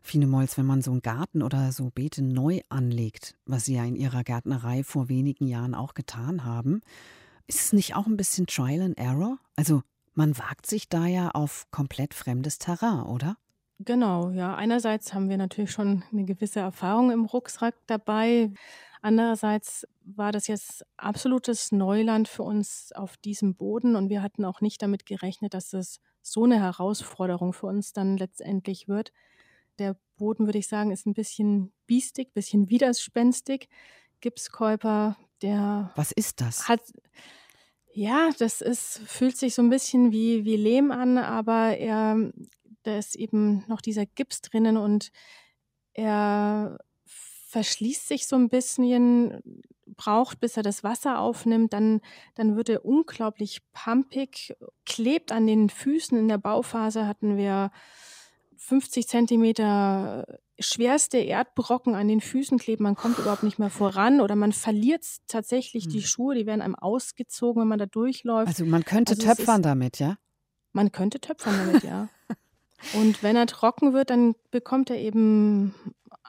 [0.00, 3.84] Fine Molz, wenn man so einen Garten oder so Beete neu anlegt, was Sie ja
[3.84, 6.80] in Ihrer Gärtnerei vor wenigen Jahren auch getan haben,
[7.46, 9.38] ist es nicht auch ein bisschen Trial and Error?
[9.56, 9.82] Also
[10.14, 13.36] man wagt sich da ja auf komplett fremdes Terrain, oder?
[13.80, 14.54] Genau, ja.
[14.54, 18.52] Einerseits haben wir natürlich schon eine gewisse Erfahrung im Rucksack dabei.
[19.06, 24.60] Andererseits war das jetzt absolutes Neuland für uns auf diesem Boden und wir hatten auch
[24.60, 29.12] nicht damit gerechnet, dass es so eine Herausforderung für uns dann letztendlich wird.
[29.78, 33.68] Der Boden, würde ich sagen, ist ein bisschen biestig, ein bisschen widerspenstig.
[34.22, 36.68] Gipskäuper, der Was ist das?
[36.68, 36.80] hat,
[37.92, 42.32] ja, das ist, fühlt sich so ein bisschen wie, wie Lehm an, aber er,
[42.82, 45.12] da ist eben noch dieser Gips drinnen und
[45.92, 46.80] er
[47.46, 49.40] verschließt sich so ein bisschen,
[49.96, 52.00] braucht, bis er das Wasser aufnimmt, dann,
[52.34, 56.18] dann wird er unglaublich pumpig, klebt an den Füßen.
[56.18, 57.70] In der Bauphase hatten wir
[58.56, 60.26] 50 Zentimeter
[60.58, 65.04] schwerste Erdbrocken an den Füßen kleben, man kommt überhaupt nicht mehr voran oder man verliert
[65.28, 66.06] tatsächlich die Hm.
[66.06, 68.48] Schuhe, die werden einem ausgezogen, wenn man da durchläuft.
[68.48, 70.16] Also man könnte Also töpfern ist, damit, ja?
[70.72, 72.08] man könnte töpfern damit, ja.
[72.94, 75.74] Und wenn er trocken wird, dann bekommt er eben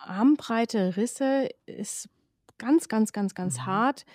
[0.06, 2.10] armbreite Risse, ist
[2.58, 3.66] ganz, ganz, ganz, ganz Mhm.
[3.66, 4.06] hart,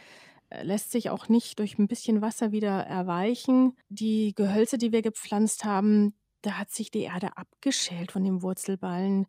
[0.50, 3.76] äh, lässt sich auch nicht durch ein bisschen Wasser wieder erweichen.
[3.88, 9.26] Die Gehölze, die wir gepflanzt haben, da hat sich die Erde abgeschält von dem Wurzelballen.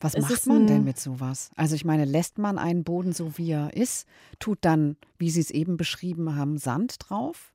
[0.00, 1.50] Was Es macht man denn mit sowas?
[1.56, 4.06] Also ich meine, lässt man einen Boden so, wie er ist,
[4.38, 7.52] tut dann, wie Sie es eben beschrieben haben, Sand drauf?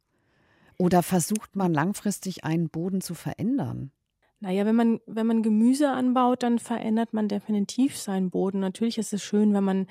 [0.78, 3.92] Oder versucht man langfristig einen Boden zu verändern?
[4.40, 8.60] Naja, wenn man, wenn man Gemüse anbaut, dann verändert man definitiv seinen Boden.
[8.60, 9.88] Natürlich ist es schön, wenn man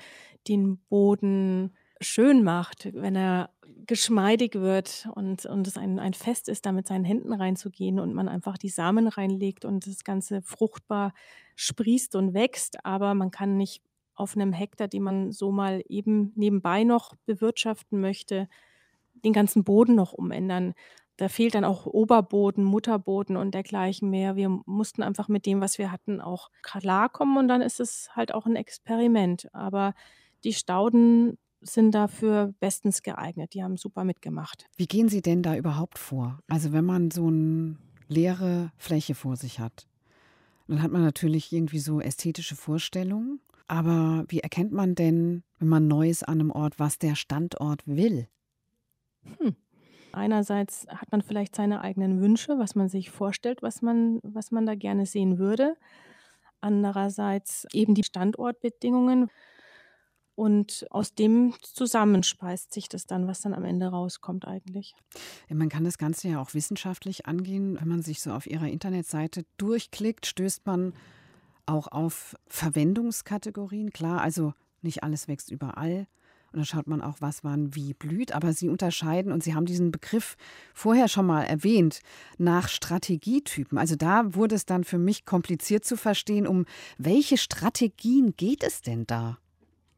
[0.47, 3.51] den Boden schön macht, wenn er
[3.85, 8.13] geschmeidig wird und, und es ein, ein Fest ist, da mit seinen Händen reinzugehen und
[8.13, 11.13] man einfach die Samen reinlegt und das Ganze fruchtbar
[11.55, 12.85] sprießt und wächst.
[12.85, 13.83] Aber man kann nicht
[14.15, 18.47] auf einem Hektar, den man so mal eben nebenbei noch bewirtschaften möchte,
[19.23, 20.73] den ganzen Boden noch umändern.
[21.19, 24.37] Da fehlt dann auch Oberboden, Mutterboden und dergleichen mehr.
[24.37, 28.33] Wir mussten einfach mit dem, was wir hatten, auch klarkommen und dann ist es halt
[28.33, 29.53] auch ein Experiment.
[29.53, 29.93] Aber
[30.45, 33.53] die Stauden sind dafür bestens geeignet.
[33.53, 34.67] Die haben super mitgemacht.
[34.77, 36.39] Wie gehen Sie denn da überhaupt vor?
[36.47, 37.75] Also wenn man so eine
[38.07, 39.89] leere Fläche vor sich hat,
[40.69, 43.41] dann hat man natürlich irgendwie so ästhetische Vorstellungen.
[43.67, 47.85] Aber wie erkennt man denn, wenn man neu ist an einem Ort, was der Standort
[47.85, 48.29] will?
[49.37, 49.57] Hm.
[50.11, 54.65] Einerseits hat man vielleicht seine eigenen Wünsche, was man sich vorstellt, was man, was man
[54.65, 55.75] da gerne sehen würde.
[56.61, 59.29] Andererseits eben die Standortbedingungen.
[60.35, 64.95] Und aus dem zusammenspeist sich das dann, was dann am Ende rauskommt eigentlich.
[65.49, 67.77] Ja, Man kann das Ganze ja auch wissenschaftlich angehen.
[67.77, 70.93] Wenn man sich so auf Ihrer Internetseite durchklickt, stößt man
[71.65, 73.91] auch auf Verwendungskategorien.
[73.91, 76.07] Klar, also nicht alles wächst überall.
[76.51, 78.33] Und dann schaut man auch, was wann wie blüht.
[78.33, 80.35] Aber Sie unterscheiden, und Sie haben diesen Begriff
[80.73, 82.01] vorher schon mal erwähnt,
[82.37, 83.77] nach Strategietypen.
[83.77, 86.65] Also da wurde es dann für mich kompliziert zu verstehen, um
[86.97, 89.37] welche Strategien geht es denn da?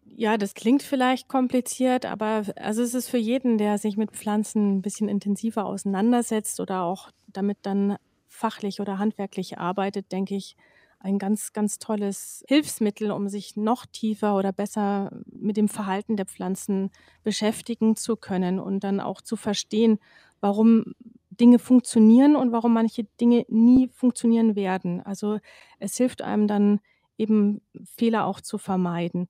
[0.04, 4.78] Ja, das klingt vielleicht kompliziert, aber also es ist für jeden, der sich mit Pflanzen
[4.78, 7.96] ein bisschen intensiver auseinandersetzt oder auch damit dann
[8.28, 10.56] fachlich oder handwerklich arbeitet, denke ich,
[11.04, 16.26] ein ganz, ganz tolles Hilfsmittel, um sich noch tiefer oder besser mit dem Verhalten der
[16.26, 16.92] Pflanzen
[17.24, 20.00] beschäftigen zu können und dann auch zu verstehen,
[20.42, 20.94] warum
[21.30, 25.02] Dinge funktionieren und warum manche Dinge nie funktionieren werden.
[25.02, 25.40] Also
[25.80, 26.80] es hilft einem dann
[27.18, 27.62] eben
[27.98, 29.28] Fehler auch zu vermeiden.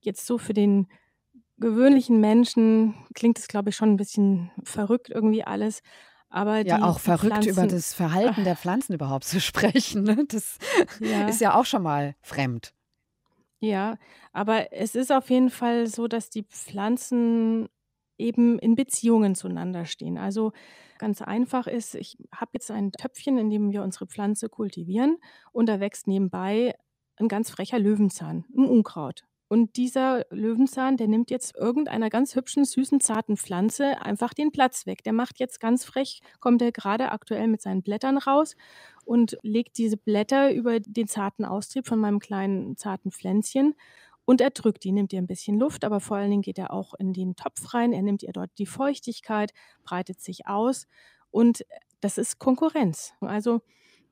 [0.00, 0.88] Jetzt so für den
[1.58, 5.82] gewöhnlichen Menschen klingt es, glaube ich, schon ein bisschen verrückt irgendwie alles.
[6.32, 10.02] Aber Ja, auch verrückt über Pflanzen, das Verhalten der Pflanzen überhaupt zu sprechen.
[10.04, 10.24] Ne?
[10.28, 10.58] Das
[10.98, 12.74] ja, ist ja auch schon mal fremd.
[13.60, 13.96] ja,
[14.32, 17.68] aber es ist auf jeden Fall so, dass die Pflanzen
[18.18, 20.18] eben in Beziehungen zueinander stehen.
[20.18, 20.52] Also
[20.98, 25.18] ganz einfach ist, ich habe jetzt ein Töpfchen, in dem wir unsere Pflanze kultivieren
[25.52, 26.74] und da wächst nebenbei
[27.16, 29.24] ein ganz frecher Löwenzahn, ein Unkraut.
[29.52, 34.86] Und dieser Löwenzahn, der nimmt jetzt irgendeiner ganz hübschen, süßen, zarten Pflanze einfach den Platz
[34.86, 35.04] weg.
[35.04, 38.56] Der macht jetzt ganz frech, kommt er gerade aktuell mit seinen Blättern raus
[39.04, 43.74] und legt diese Blätter über den zarten Austrieb von meinem kleinen zarten Pflänzchen
[44.24, 46.72] und er drückt die, nimmt ihr ein bisschen Luft, aber vor allen Dingen geht er
[46.72, 49.52] auch in den Topf rein, er nimmt ihr dort die Feuchtigkeit,
[49.84, 50.86] breitet sich aus
[51.30, 51.66] und
[52.00, 53.12] das ist Konkurrenz.
[53.20, 53.60] Also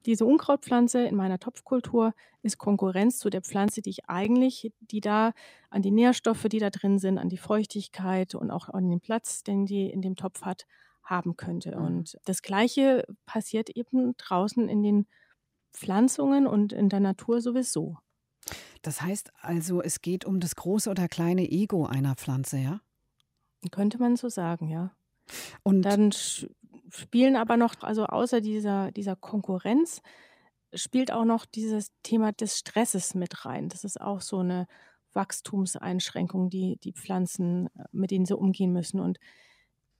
[0.06, 5.32] diese Unkrautpflanze in meiner Topfkultur ist Konkurrenz zu der Pflanze, die ich eigentlich, die da
[5.68, 9.42] an die Nährstoffe, die da drin sind, an die Feuchtigkeit und auch an den Platz,
[9.42, 10.66] den die in dem Topf hat,
[11.02, 11.76] haben könnte.
[11.76, 11.84] Mhm.
[11.84, 15.06] Und das Gleiche passiert eben draußen in den
[15.72, 17.98] Pflanzungen und in der Natur sowieso.
[18.82, 22.80] Das heißt also, es geht um das große oder kleine Ego einer Pflanze, ja?
[23.70, 24.92] Könnte man so sagen, ja.
[25.62, 26.12] Und Dann
[26.90, 30.02] spielen aber noch, also außer dieser, dieser Konkurrenz,
[30.72, 33.68] spielt auch noch dieses Thema des Stresses mit rein.
[33.68, 34.66] Das ist auch so eine
[35.12, 39.00] Wachstumseinschränkung, die die Pflanzen, äh, mit denen sie umgehen müssen.
[39.00, 39.18] Und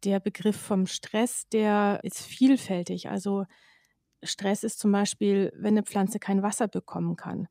[0.04, 3.10] der Begriff vom Stress, der ist vielfältig.
[3.10, 3.44] Also
[4.22, 7.48] Stress ist zum Beispiel, wenn eine Pflanze kein Wasser bekommen kann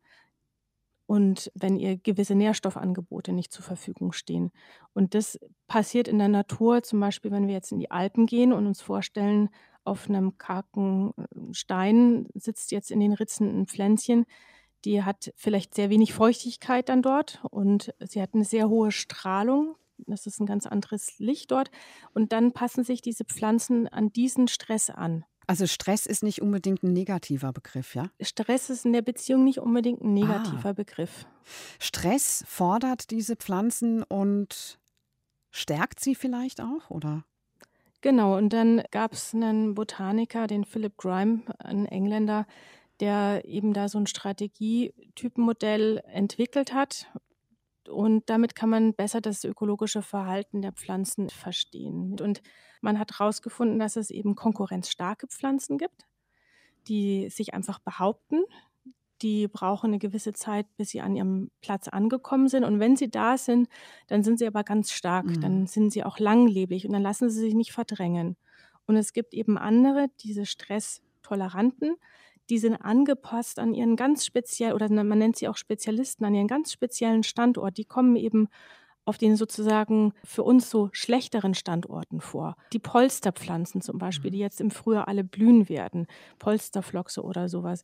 [1.10, 4.52] und wenn ihr gewisse Nährstoffangebote nicht zur Verfügung stehen.
[4.94, 8.54] Und das passiert in der Natur, zum Beispiel, wenn wir jetzt in die Alpen gehen
[8.54, 9.50] und uns vorstellen,
[9.84, 14.28] auf einem kargen äh, Stein sitzt jetzt in den Ritzen ein Pflänzchen,
[14.86, 19.78] die hat vielleicht sehr wenig Feuchtigkeit dann dort und sie hat eine sehr hohe Strahlung.
[20.06, 21.72] Das ist ein ganz anderes Licht dort.
[22.14, 25.26] Und dann passen sich diese Pflanzen an diesen Stress an.
[25.50, 28.12] Also Stress ist nicht unbedingt ein negativer Begriff, ja?
[28.22, 30.74] Stress ist in der Beziehung nicht unbedingt ein negativer ah.
[30.74, 31.26] Begriff.
[31.80, 34.78] Stress fordert diese Pflanzen und
[35.50, 37.24] stärkt sie vielleicht auch, oder?
[38.02, 42.46] Genau, und dann gab es einen Botaniker, den Philip Grime, ein Engländer,
[43.00, 47.08] der eben da so ein Strategietypenmodell entwickelt hat.
[47.90, 52.16] Und damit kann man besser das ökologische Verhalten der Pflanzen verstehen.
[52.22, 52.42] Und
[52.82, 56.08] man hat herausgefunden, dass es eben konkurrenzstarke Pflanzen gibt,
[56.88, 58.44] die sich einfach behaupten.
[59.22, 62.64] Die brauchen eine gewisse Zeit, bis sie an ihrem Platz angekommen sind.
[62.64, 63.68] Und wenn sie da sind,
[64.08, 65.26] dann sind sie aber ganz stark.
[65.26, 65.42] Mhm.
[65.42, 68.38] Dann sind sie auch langlebig und dann lassen sie sich nicht verdrängen.
[68.86, 71.96] Und es gibt eben andere, diese Stresstoleranten,
[72.50, 76.48] die sind angepasst an ihren ganz speziell, oder man nennt sie auch Spezialisten, an ihren
[76.48, 77.78] ganz speziellen Standort.
[77.78, 78.48] Die kommen eben
[79.06, 82.56] auf den sozusagen für uns so schlechteren Standorten vor.
[82.74, 84.44] Die Polsterpflanzen zum Beispiel, die mhm.
[84.44, 86.06] jetzt im Frühjahr alle blühen werden,
[86.38, 87.84] Polsterfloxe oder sowas.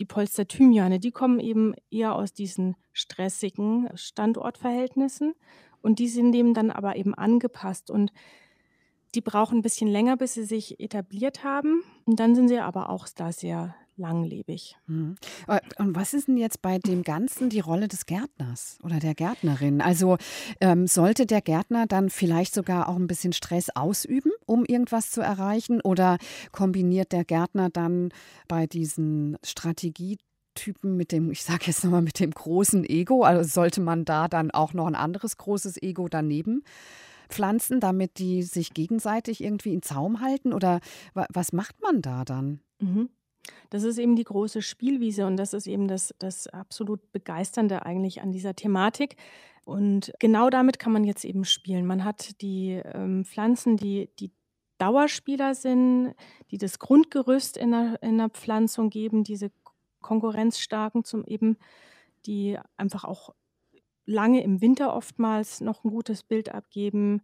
[0.00, 5.34] Die Polsterthymiane, die kommen eben eher aus diesen stressigen Standortverhältnissen
[5.82, 8.12] und die sind dem dann aber eben angepasst und
[9.18, 11.82] die brauchen ein bisschen länger, bis sie sich etabliert haben.
[12.04, 14.76] Und dann sind sie aber auch da sehr langlebig.
[14.86, 15.16] Mhm.
[15.48, 19.16] Äh, und was ist denn jetzt bei dem Ganzen die Rolle des Gärtners oder der
[19.16, 19.80] Gärtnerin?
[19.80, 20.18] Also
[20.60, 25.20] ähm, sollte der Gärtner dann vielleicht sogar auch ein bisschen Stress ausüben, um irgendwas zu
[25.20, 25.80] erreichen?
[25.80, 26.18] Oder
[26.52, 28.10] kombiniert der Gärtner dann
[28.46, 30.18] bei diesen Strategie
[30.54, 33.24] Typen mit dem, ich sage jetzt nochmal, mit dem großen Ego?
[33.24, 36.62] Also sollte man da dann auch noch ein anderes großes Ego daneben
[37.28, 40.52] pflanzen, damit die sich gegenseitig irgendwie in Zaum halten?
[40.52, 40.80] Oder
[41.14, 42.60] was macht man da dann?
[42.80, 43.10] Mhm.
[43.70, 48.20] Das ist eben die große Spielwiese und das ist eben das, das absolut Begeisternde eigentlich
[48.20, 49.16] an dieser Thematik.
[49.64, 51.86] Und genau damit kann man jetzt eben spielen.
[51.86, 54.32] Man hat die ähm, Pflanzen, die, die
[54.78, 56.14] Dauerspieler sind,
[56.50, 59.50] die das Grundgerüst in der, in der Pflanzung geben, diese
[60.00, 61.58] konkurrenzstarken zum eben,
[62.24, 63.34] die einfach auch
[64.08, 67.22] lange im Winter oftmals noch ein gutes Bild abgeben.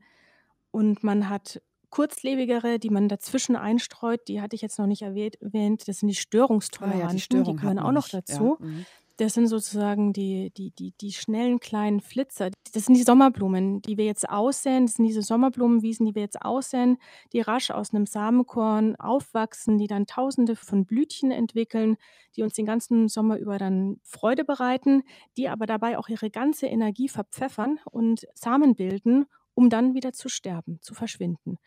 [0.70, 5.89] Und man hat kurzlebigere, die man dazwischen einstreut, die hatte ich jetzt noch nicht erwähnt,
[5.89, 8.59] das sind die Störungstoleranten, ah ja, die, Störung die gehören auch noch dazu.
[8.61, 8.66] Ja.
[8.66, 8.87] Mhm.
[9.16, 12.50] Das sind sozusagen die, die, die, die schnellen kleinen Flitzer.
[12.72, 14.86] Das sind die Sommerblumen, die wir jetzt aussehen.
[14.86, 16.98] Das sind diese Sommerblumenwiesen, die wir jetzt aussehen,
[17.32, 21.96] die rasch aus einem Samenkorn aufwachsen, die dann tausende von Blütchen entwickeln,
[22.34, 25.04] die uns den ganzen Sommer über dann Freude bereiten,
[25.36, 30.28] die aber dabei auch ihre ganze Energie verpfeffern und Samen bilden, um dann wieder zu
[30.28, 31.58] sterben, zu verschwinden.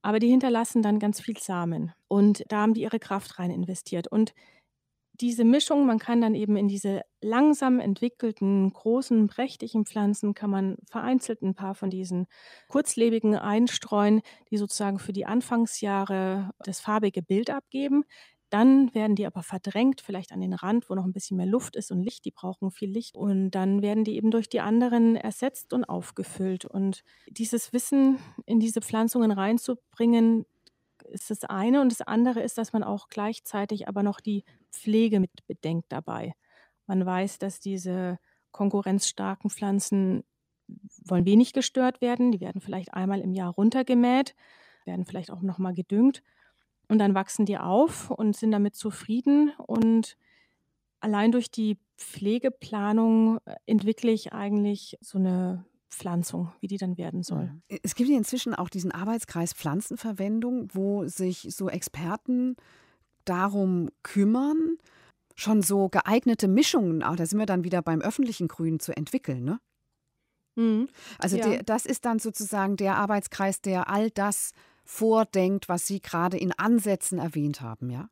[0.00, 4.06] Aber die hinterlassen dann ganz viel Samen und da haben die ihre Kraft rein investiert.
[4.06, 4.34] Und
[5.20, 10.76] diese Mischung, man kann dann eben in diese langsam entwickelten, großen, prächtigen Pflanzen, kann man
[10.90, 12.26] vereinzelt ein paar von diesen
[12.68, 18.04] kurzlebigen einstreuen, die sozusagen für die Anfangsjahre das farbige Bild abgeben.
[18.50, 21.74] Dann werden die aber verdrängt, vielleicht an den Rand, wo noch ein bisschen mehr Luft
[21.76, 22.24] ist und Licht.
[22.24, 23.16] Die brauchen viel Licht.
[23.16, 26.64] Und dann werden die eben durch die anderen ersetzt und aufgefüllt.
[26.64, 30.46] Und dieses Wissen in diese Pflanzungen reinzubringen,
[31.14, 31.80] ist das eine.
[31.80, 36.34] Und das andere ist, dass man auch gleichzeitig aber noch die Pflege mit bedenkt dabei.
[36.86, 38.18] Man weiß, dass diese
[38.52, 40.24] konkurrenzstarken Pflanzen
[41.04, 42.32] wollen wenig gestört werden.
[42.32, 44.34] Die werden vielleicht einmal im Jahr runtergemäht,
[44.84, 46.22] werden vielleicht auch nochmal gedüngt.
[46.88, 49.52] Und dann wachsen die auf und sind damit zufrieden.
[49.56, 50.16] Und
[51.00, 57.22] allein durch die Pflegeplanung äh, entwickle ich eigentlich so eine Pflanzung, wie die dann werden
[57.22, 57.46] soll.
[57.46, 57.62] Mhm.
[57.82, 62.56] Es gibt ja inzwischen auch diesen Arbeitskreis Pflanzenverwendung, wo sich so Experten
[63.24, 64.78] darum kümmern,
[65.34, 69.44] schon so geeignete Mischungen, auch da sind wir dann wieder beim öffentlichen Grün, zu entwickeln.
[69.44, 69.60] Ne?
[70.56, 70.88] Mhm.
[71.18, 71.48] Also ja.
[71.48, 74.52] der, das ist dann sozusagen der Arbeitskreis, der all das
[74.84, 78.08] vordenkt, was Sie gerade in Ansätzen erwähnt haben, ja?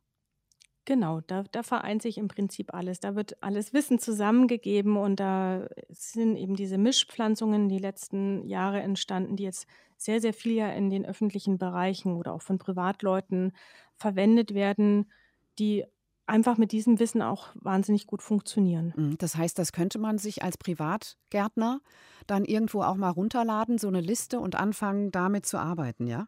[0.85, 2.99] Genau, da, da vereint sich im Prinzip alles.
[2.99, 9.37] Da wird alles Wissen zusammengegeben und da sind eben diese Mischpflanzungen die letzten Jahre entstanden,
[9.37, 9.65] die jetzt
[9.95, 13.53] sehr, sehr viel ja in den öffentlichen Bereichen oder auch von Privatleuten
[13.95, 15.09] verwendet werden,
[15.57, 15.85] die
[16.25, 18.93] einfach mit diesem Wissen auch wahnsinnig gut funktionieren.
[18.95, 21.81] Mhm, das heißt, das könnte man sich als Privatgärtner
[22.27, 26.27] dann irgendwo auch mal runterladen, so eine Liste und anfangen, damit zu arbeiten, ja?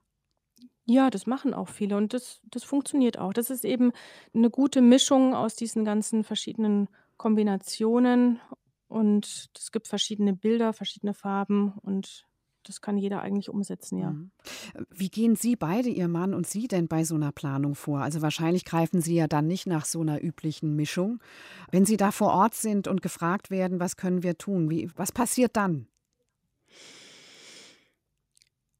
[0.86, 3.34] Ja, das machen auch viele und das, das funktioniert auch.
[3.34, 3.92] Das ist eben
[4.34, 8.40] eine gute Mischung aus diesen ganzen verschiedenen Kombinationen
[8.88, 12.28] und es gibt verschiedene Bilder, verschiedene Farben und
[12.68, 14.12] das kann jeder eigentlich umsetzen, ja.
[14.12, 14.32] Mhm.
[14.90, 18.02] Wie gehen Sie beide, Ihr Mann und Sie, denn bei so einer Planung vor?
[18.02, 21.20] Also wahrscheinlich greifen Sie ja dann nicht nach so einer üblichen Mischung.
[21.72, 24.70] Wenn Sie da vor Ort sind und gefragt werden, was können wir tun?
[24.70, 25.88] Wie, was passiert dann?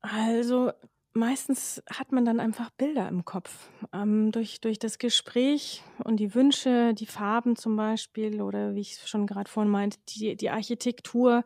[0.02, 0.72] Also
[1.16, 3.70] meistens hat man dann einfach Bilder im Kopf.
[3.94, 9.00] Ähm, durch, durch das Gespräch und die Wünsche, die Farben zum Beispiel oder wie ich
[9.08, 11.44] schon gerade vorhin meinte, die, die Architektur,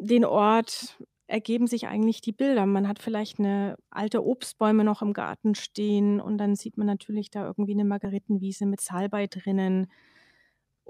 [0.00, 0.98] den Ort
[1.28, 2.66] ergeben sich eigentlich die Bilder.
[2.66, 7.30] Man hat vielleicht eine alte Obstbäume noch im Garten stehen und dann sieht man natürlich
[7.30, 9.86] da irgendwie eine Margaritenwiese mit Salbei drinnen.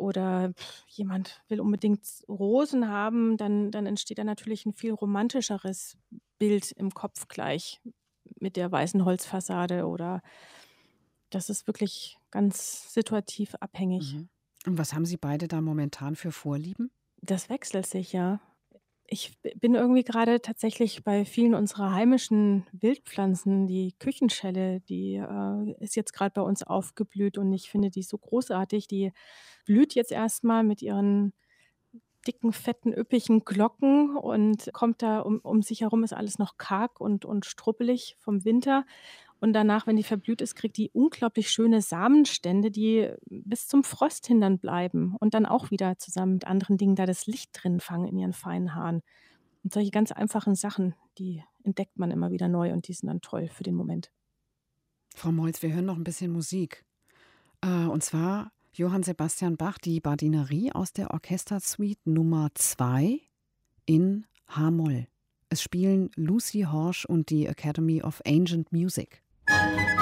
[0.00, 0.52] Oder
[0.88, 5.98] jemand will unbedingt Rosen haben, dann, dann entsteht da natürlich ein viel romantischeres
[6.38, 7.80] Bild im Kopf gleich
[8.40, 10.22] mit der weißen Holzfassade oder
[11.28, 14.14] das ist wirklich ganz situativ abhängig.
[14.14, 14.28] Mhm.
[14.66, 16.90] Und was haben Sie beide da momentan für Vorlieben?
[17.22, 18.40] Das wechselt sich ja
[19.12, 25.96] ich bin irgendwie gerade tatsächlich bei vielen unserer heimischen Wildpflanzen, die Küchenschelle, die äh, ist
[25.96, 28.86] jetzt gerade bei uns aufgeblüht und ich finde die so großartig.
[28.86, 29.12] Die
[29.66, 31.32] blüht jetzt erstmal mit ihren
[32.26, 37.00] dicken, fetten, üppigen Glocken und kommt da um, um sich herum ist alles noch karg
[37.00, 38.84] und, und struppelig vom Winter.
[39.40, 44.26] Und danach, wenn die verblüht ist, kriegt die unglaublich schöne Samenstände, die bis zum Frost
[44.26, 47.80] hin dann bleiben und dann auch wieder zusammen mit anderen Dingen da das Licht drin
[47.80, 49.02] fangen in ihren feinen Haaren.
[49.62, 53.22] Und solche ganz einfachen Sachen, die entdeckt man immer wieder neu und die sind dann
[53.22, 54.10] toll für den Moment.
[55.14, 56.84] Frau Molz, wir hören noch ein bisschen Musik.
[57.62, 63.20] Äh, und zwar Johann Sebastian Bach, die Bardinerie aus der Orchestersuite Nummer 2
[63.86, 65.06] in H-Moll.
[65.48, 69.22] Es spielen Lucy Horsch und die Academy of Ancient Music.
[69.50, 69.99] Thank you.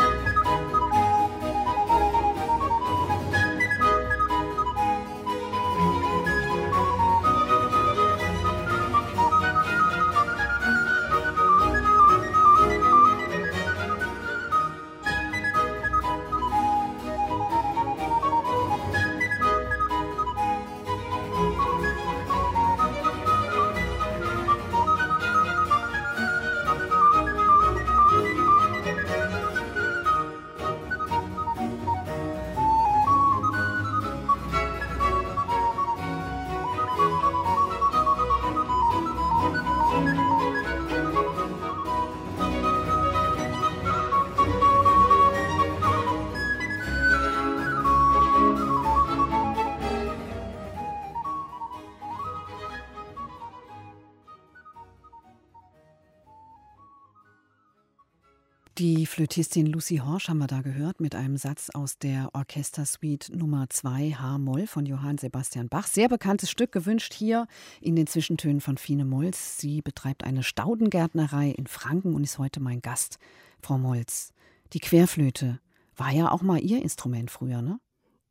[58.79, 63.69] Die Flötistin Lucy Horsch haben wir da gehört mit einem Satz aus der Orchestersuite Nummer
[63.69, 65.89] 2 H-Moll von Johann Sebastian Bach.
[65.89, 67.49] Sehr bekanntes Stück gewünscht hier
[67.81, 69.59] in den Zwischentönen von Fine Molz.
[69.59, 73.19] Sie betreibt eine Staudengärtnerei in Franken und ist heute mein Gast,
[73.61, 74.33] Frau Molz.
[74.73, 75.59] Die Querflöte
[75.97, 77.81] war ja auch mal Ihr Instrument früher, ne?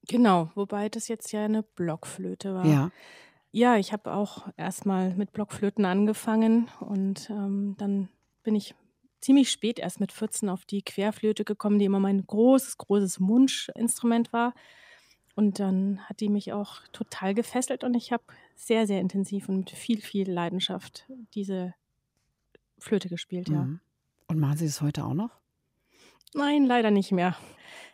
[0.08, 2.66] Genau, wobei das jetzt ja eine Blockflöte war.
[2.66, 2.92] Ja.
[3.52, 8.08] Ja, ich habe auch erstmal mit Blockflöten angefangen und ähm, dann
[8.44, 8.76] bin ich
[9.22, 14.34] ziemlich spät erst mit 14 auf die Querflöte gekommen, die immer mein großes, großes Wunschinstrument
[14.34, 14.54] war.
[15.36, 18.24] Und dann hat die mich auch total gefesselt und ich habe
[18.56, 21.76] sehr, sehr intensiv und mit viel, viel Leidenschaft diese
[22.80, 23.64] Flöte gespielt, ja.
[23.64, 23.80] Mhm.
[24.28, 25.32] Und machen Sie das heute auch noch?
[26.34, 27.38] Nein, leider nicht mehr.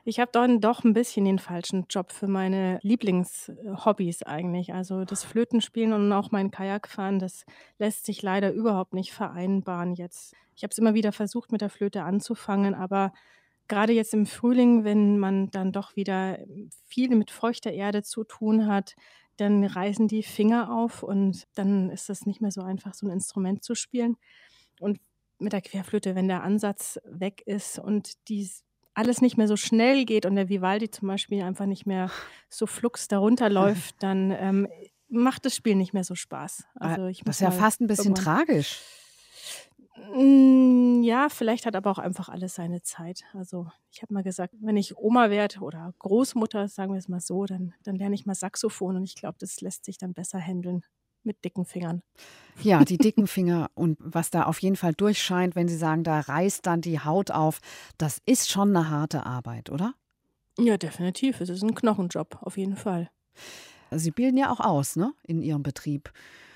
[0.05, 4.73] Ich habe dann doch ein bisschen den falschen Job für meine Lieblingshobbys eigentlich.
[4.73, 7.45] Also das Flötenspielen und auch mein Kajakfahren, das
[7.77, 10.35] lässt sich leider überhaupt nicht vereinbaren jetzt.
[10.55, 13.13] Ich habe es immer wieder versucht, mit der Flöte anzufangen, aber
[13.67, 16.39] gerade jetzt im Frühling, wenn man dann doch wieder
[16.87, 18.95] viel mit feuchter Erde zu tun hat,
[19.37, 23.11] dann reißen die Finger auf und dann ist es nicht mehr so einfach, so ein
[23.11, 24.17] Instrument zu spielen.
[24.79, 24.99] Und
[25.39, 28.47] mit der Querflöte, wenn der Ansatz weg ist und die
[28.93, 32.11] alles nicht mehr so schnell geht und der Vivaldi zum Beispiel einfach nicht mehr
[32.49, 34.67] so flugs darunter läuft, dann ähm,
[35.09, 36.65] macht das Spiel nicht mehr so Spaß.
[36.75, 38.45] Also ich das ist ja fast ein bisschen irgendwann.
[38.45, 38.81] tragisch.
[39.95, 43.23] Mm, ja, vielleicht hat aber auch einfach alles seine Zeit.
[43.33, 47.19] Also ich habe mal gesagt, wenn ich Oma werde oder Großmutter, sagen wir es mal
[47.19, 50.39] so, dann, dann lerne ich mal Saxophon und ich glaube, das lässt sich dann besser
[50.39, 50.83] handeln
[51.23, 52.01] mit dicken Fingern.
[52.61, 56.19] Ja, die dicken Finger und was da auf jeden Fall durchscheint, wenn Sie sagen, da
[56.19, 57.59] reißt dann die Haut auf,
[57.97, 59.93] das ist schon eine harte Arbeit, oder?
[60.57, 61.41] Ja, definitiv.
[61.41, 63.09] Es ist ein Knochenjob, auf jeden Fall.
[63.91, 66.11] Sie bilden ja auch aus, ne, in Ihrem Betrieb.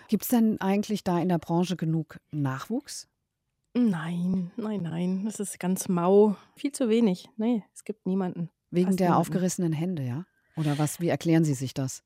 [0.08, 3.08] Gibt es denn eigentlich da in der Branche genug Nachwuchs?
[3.78, 5.22] Nein, nein, nein.
[5.26, 6.36] Das ist ganz mau.
[6.56, 7.30] Viel zu wenig.
[7.38, 8.50] Nee, es gibt niemanden.
[8.72, 9.22] Wegen Fast der niemanden.
[9.22, 10.26] aufgerissenen Hände, ja?
[10.56, 11.00] Oder was?
[11.00, 12.04] Wie erklären Sie sich das?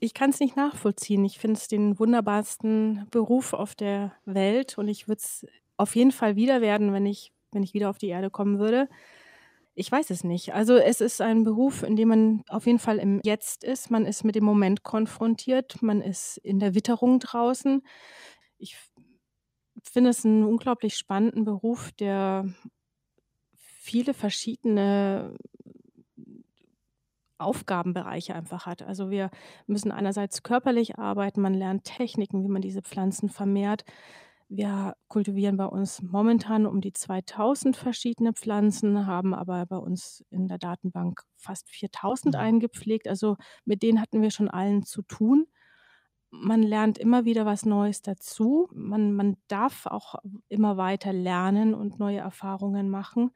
[0.00, 1.24] Ich kann es nicht nachvollziehen.
[1.24, 5.46] Ich finde es den wunderbarsten Beruf auf der Welt und ich würde es
[5.76, 8.88] auf jeden Fall wieder werden, wenn ich, wenn ich wieder auf die Erde kommen würde.
[9.74, 10.54] Ich weiß es nicht.
[10.54, 13.90] Also es ist ein Beruf, in dem man auf jeden Fall im Jetzt ist.
[13.90, 15.80] Man ist mit dem Moment konfrontiert.
[15.82, 17.82] Man ist in der Witterung draußen.
[18.58, 18.76] Ich
[19.82, 22.46] finde es einen unglaublich spannenden Beruf, der
[23.56, 25.36] viele verschiedene
[27.38, 28.82] Aufgabenbereiche einfach hat.
[28.82, 29.30] Also wir
[29.66, 33.84] müssen einerseits körperlich arbeiten, man lernt Techniken, wie man diese Pflanzen vermehrt.
[34.48, 40.46] Wir kultivieren bei uns momentan um die 2000 verschiedene Pflanzen, haben aber bei uns in
[40.46, 42.40] der Datenbank fast 4000 Mhm.
[42.40, 43.08] eingepflegt.
[43.08, 45.46] Also mit denen hatten wir schon allen zu tun.
[46.32, 48.68] Man lernt immer wieder was Neues dazu.
[48.72, 50.16] Man, man darf auch
[50.48, 53.30] immer weiter lernen und neue Erfahrungen machen.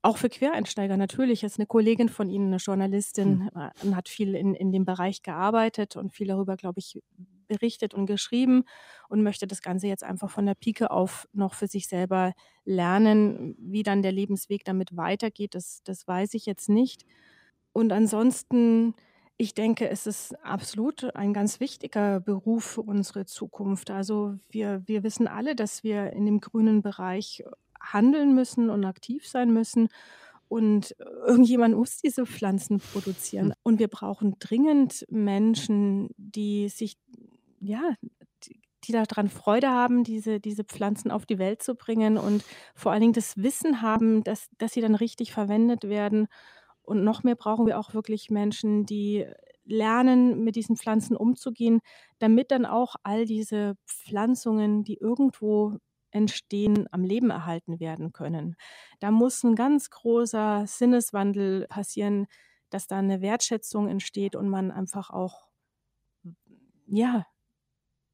[0.00, 1.44] Auch für Quereinsteiger natürlich.
[1.44, 5.22] Ist eine Kollegin von Ihnen, eine Journalistin, äh, und hat viel in, in dem Bereich
[5.22, 7.00] gearbeitet und viel darüber, glaube ich,
[7.46, 8.64] berichtet und geschrieben
[9.08, 12.32] und möchte das Ganze jetzt einfach von der Pike auf noch für sich selber
[12.64, 13.54] lernen.
[13.58, 17.04] Wie dann der Lebensweg damit weitergeht, das, das weiß ich jetzt nicht.
[17.72, 18.94] Und ansonsten,
[19.42, 23.90] ich denke, es ist absolut ein ganz wichtiger Beruf für unsere Zukunft.
[23.90, 27.42] Also wir, wir wissen alle, dass wir in dem grünen Bereich
[27.80, 29.88] handeln müssen und aktiv sein müssen.
[30.46, 30.94] Und
[31.26, 33.52] irgendjemand muss diese Pflanzen produzieren.
[33.64, 36.96] Und wir brauchen dringend Menschen, die sich,
[37.58, 37.96] ja,
[38.44, 42.44] die, die daran Freude haben, diese, diese Pflanzen auf die Welt zu bringen und
[42.76, 46.28] vor allen Dingen das Wissen haben, dass, dass sie dann richtig verwendet werden.
[46.82, 49.26] Und noch mehr brauchen wir auch wirklich Menschen, die
[49.64, 51.80] lernen, mit diesen Pflanzen umzugehen,
[52.18, 55.78] damit dann auch all diese Pflanzungen, die irgendwo
[56.10, 58.56] entstehen, am Leben erhalten werden können.
[59.00, 62.26] Da muss ein ganz großer Sinneswandel passieren,
[62.70, 65.48] dass da eine Wertschätzung entsteht und man einfach auch,
[66.86, 67.26] ja,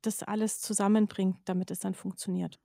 [0.02, 2.60] das alles zusammenbringt, damit es dann funktioniert.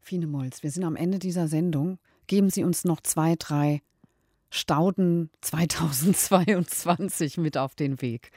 [0.00, 1.98] Fine Molz, wir sind am Ende dieser Sendung.
[2.26, 3.82] Geben Sie uns noch zwei, drei
[4.54, 8.30] Stauden 2022 mit auf den Weg.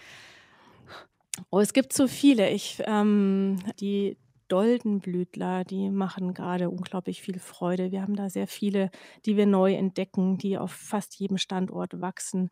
[1.51, 2.49] Oh, es gibt so viele.
[2.49, 4.17] Ich, ähm, die
[4.47, 7.91] Doldenblütler, die machen gerade unglaublich viel Freude.
[7.91, 8.89] Wir haben da sehr viele,
[9.25, 12.49] die wir neu entdecken, die auf fast jedem Standort wachsen.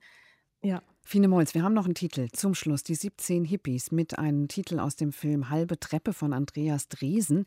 [0.62, 0.84] Ja.
[1.02, 2.84] Fine Molz, wir haben noch einen Titel zum Schluss.
[2.84, 7.46] Die 17 Hippies mit einem Titel aus dem Film Halbe Treppe von Andreas Dresen.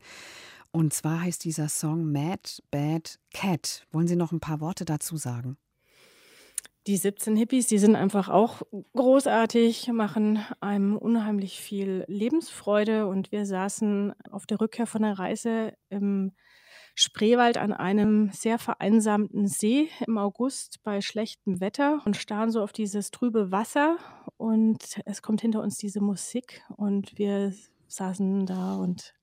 [0.71, 3.85] Und zwar heißt dieser Song Mad Bad Cat.
[3.91, 5.57] Wollen Sie noch ein paar Worte dazu sagen?
[6.87, 8.61] Die 17 Hippies, die sind einfach auch
[8.95, 13.07] großartig, machen einem unheimlich viel Lebensfreude.
[13.07, 16.31] Und wir saßen auf der Rückkehr von der Reise im
[16.95, 22.73] Spreewald an einem sehr vereinsamten See im August bei schlechtem Wetter und starren so auf
[22.73, 23.97] dieses trübe Wasser.
[24.37, 27.53] Und es kommt hinter uns diese Musik und wir
[27.87, 29.13] saßen da und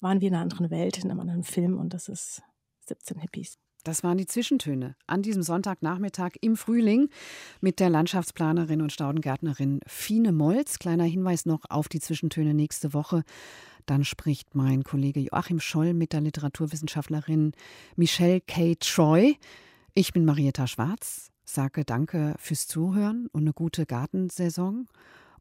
[0.00, 1.78] waren wie in einer anderen Welt, in einem anderen Film.
[1.78, 2.42] Und das ist
[2.86, 3.58] 17 Hippies.
[3.86, 7.08] Das waren die Zwischentöne an diesem Sonntagnachmittag im Frühling
[7.60, 10.80] mit der Landschaftsplanerin und Staudengärtnerin Fine Molz.
[10.80, 13.22] Kleiner Hinweis noch auf die Zwischentöne nächste Woche.
[13.86, 17.52] Dann spricht mein Kollege Joachim Scholl mit der Literaturwissenschaftlerin
[17.94, 18.74] Michelle K.
[18.74, 19.38] Troy.
[19.94, 24.88] Ich bin Marietta Schwarz, sage danke fürs Zuhören und eine gute Gartensaison.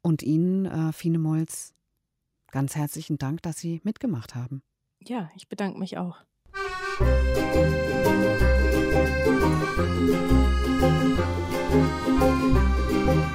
[0.04, 1.74] Und Ihnen, äh, Fine Molz,
[2.52, 4.62] ganz herzlichen Dank, dass Sie mitgemacht haben.
[5.02, 6.24] Ja, ich bedanke mich auch.
[6.98, 7.26] Thank
[13.18, 13.35] you.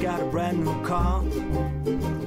[0.00, 1.22] Got a brand new car,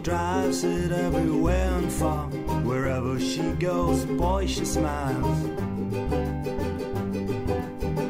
[0.04, 2.28] drives it everywhere and far.
[2.66, 5.40] Wherever she goes, boy, she smiles.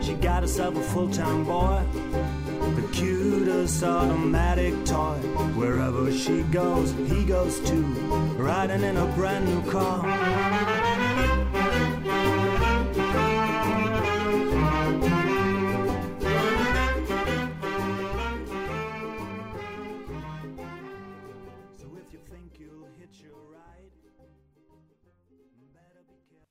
[0.04, 1.84] She got herself a full time boy,
[2.76, 5.20] the cutest automatic toy.
[5.56, 7.86] Wherever she goes, he goes too,
[8.38, 11.01] riding in a brand new car.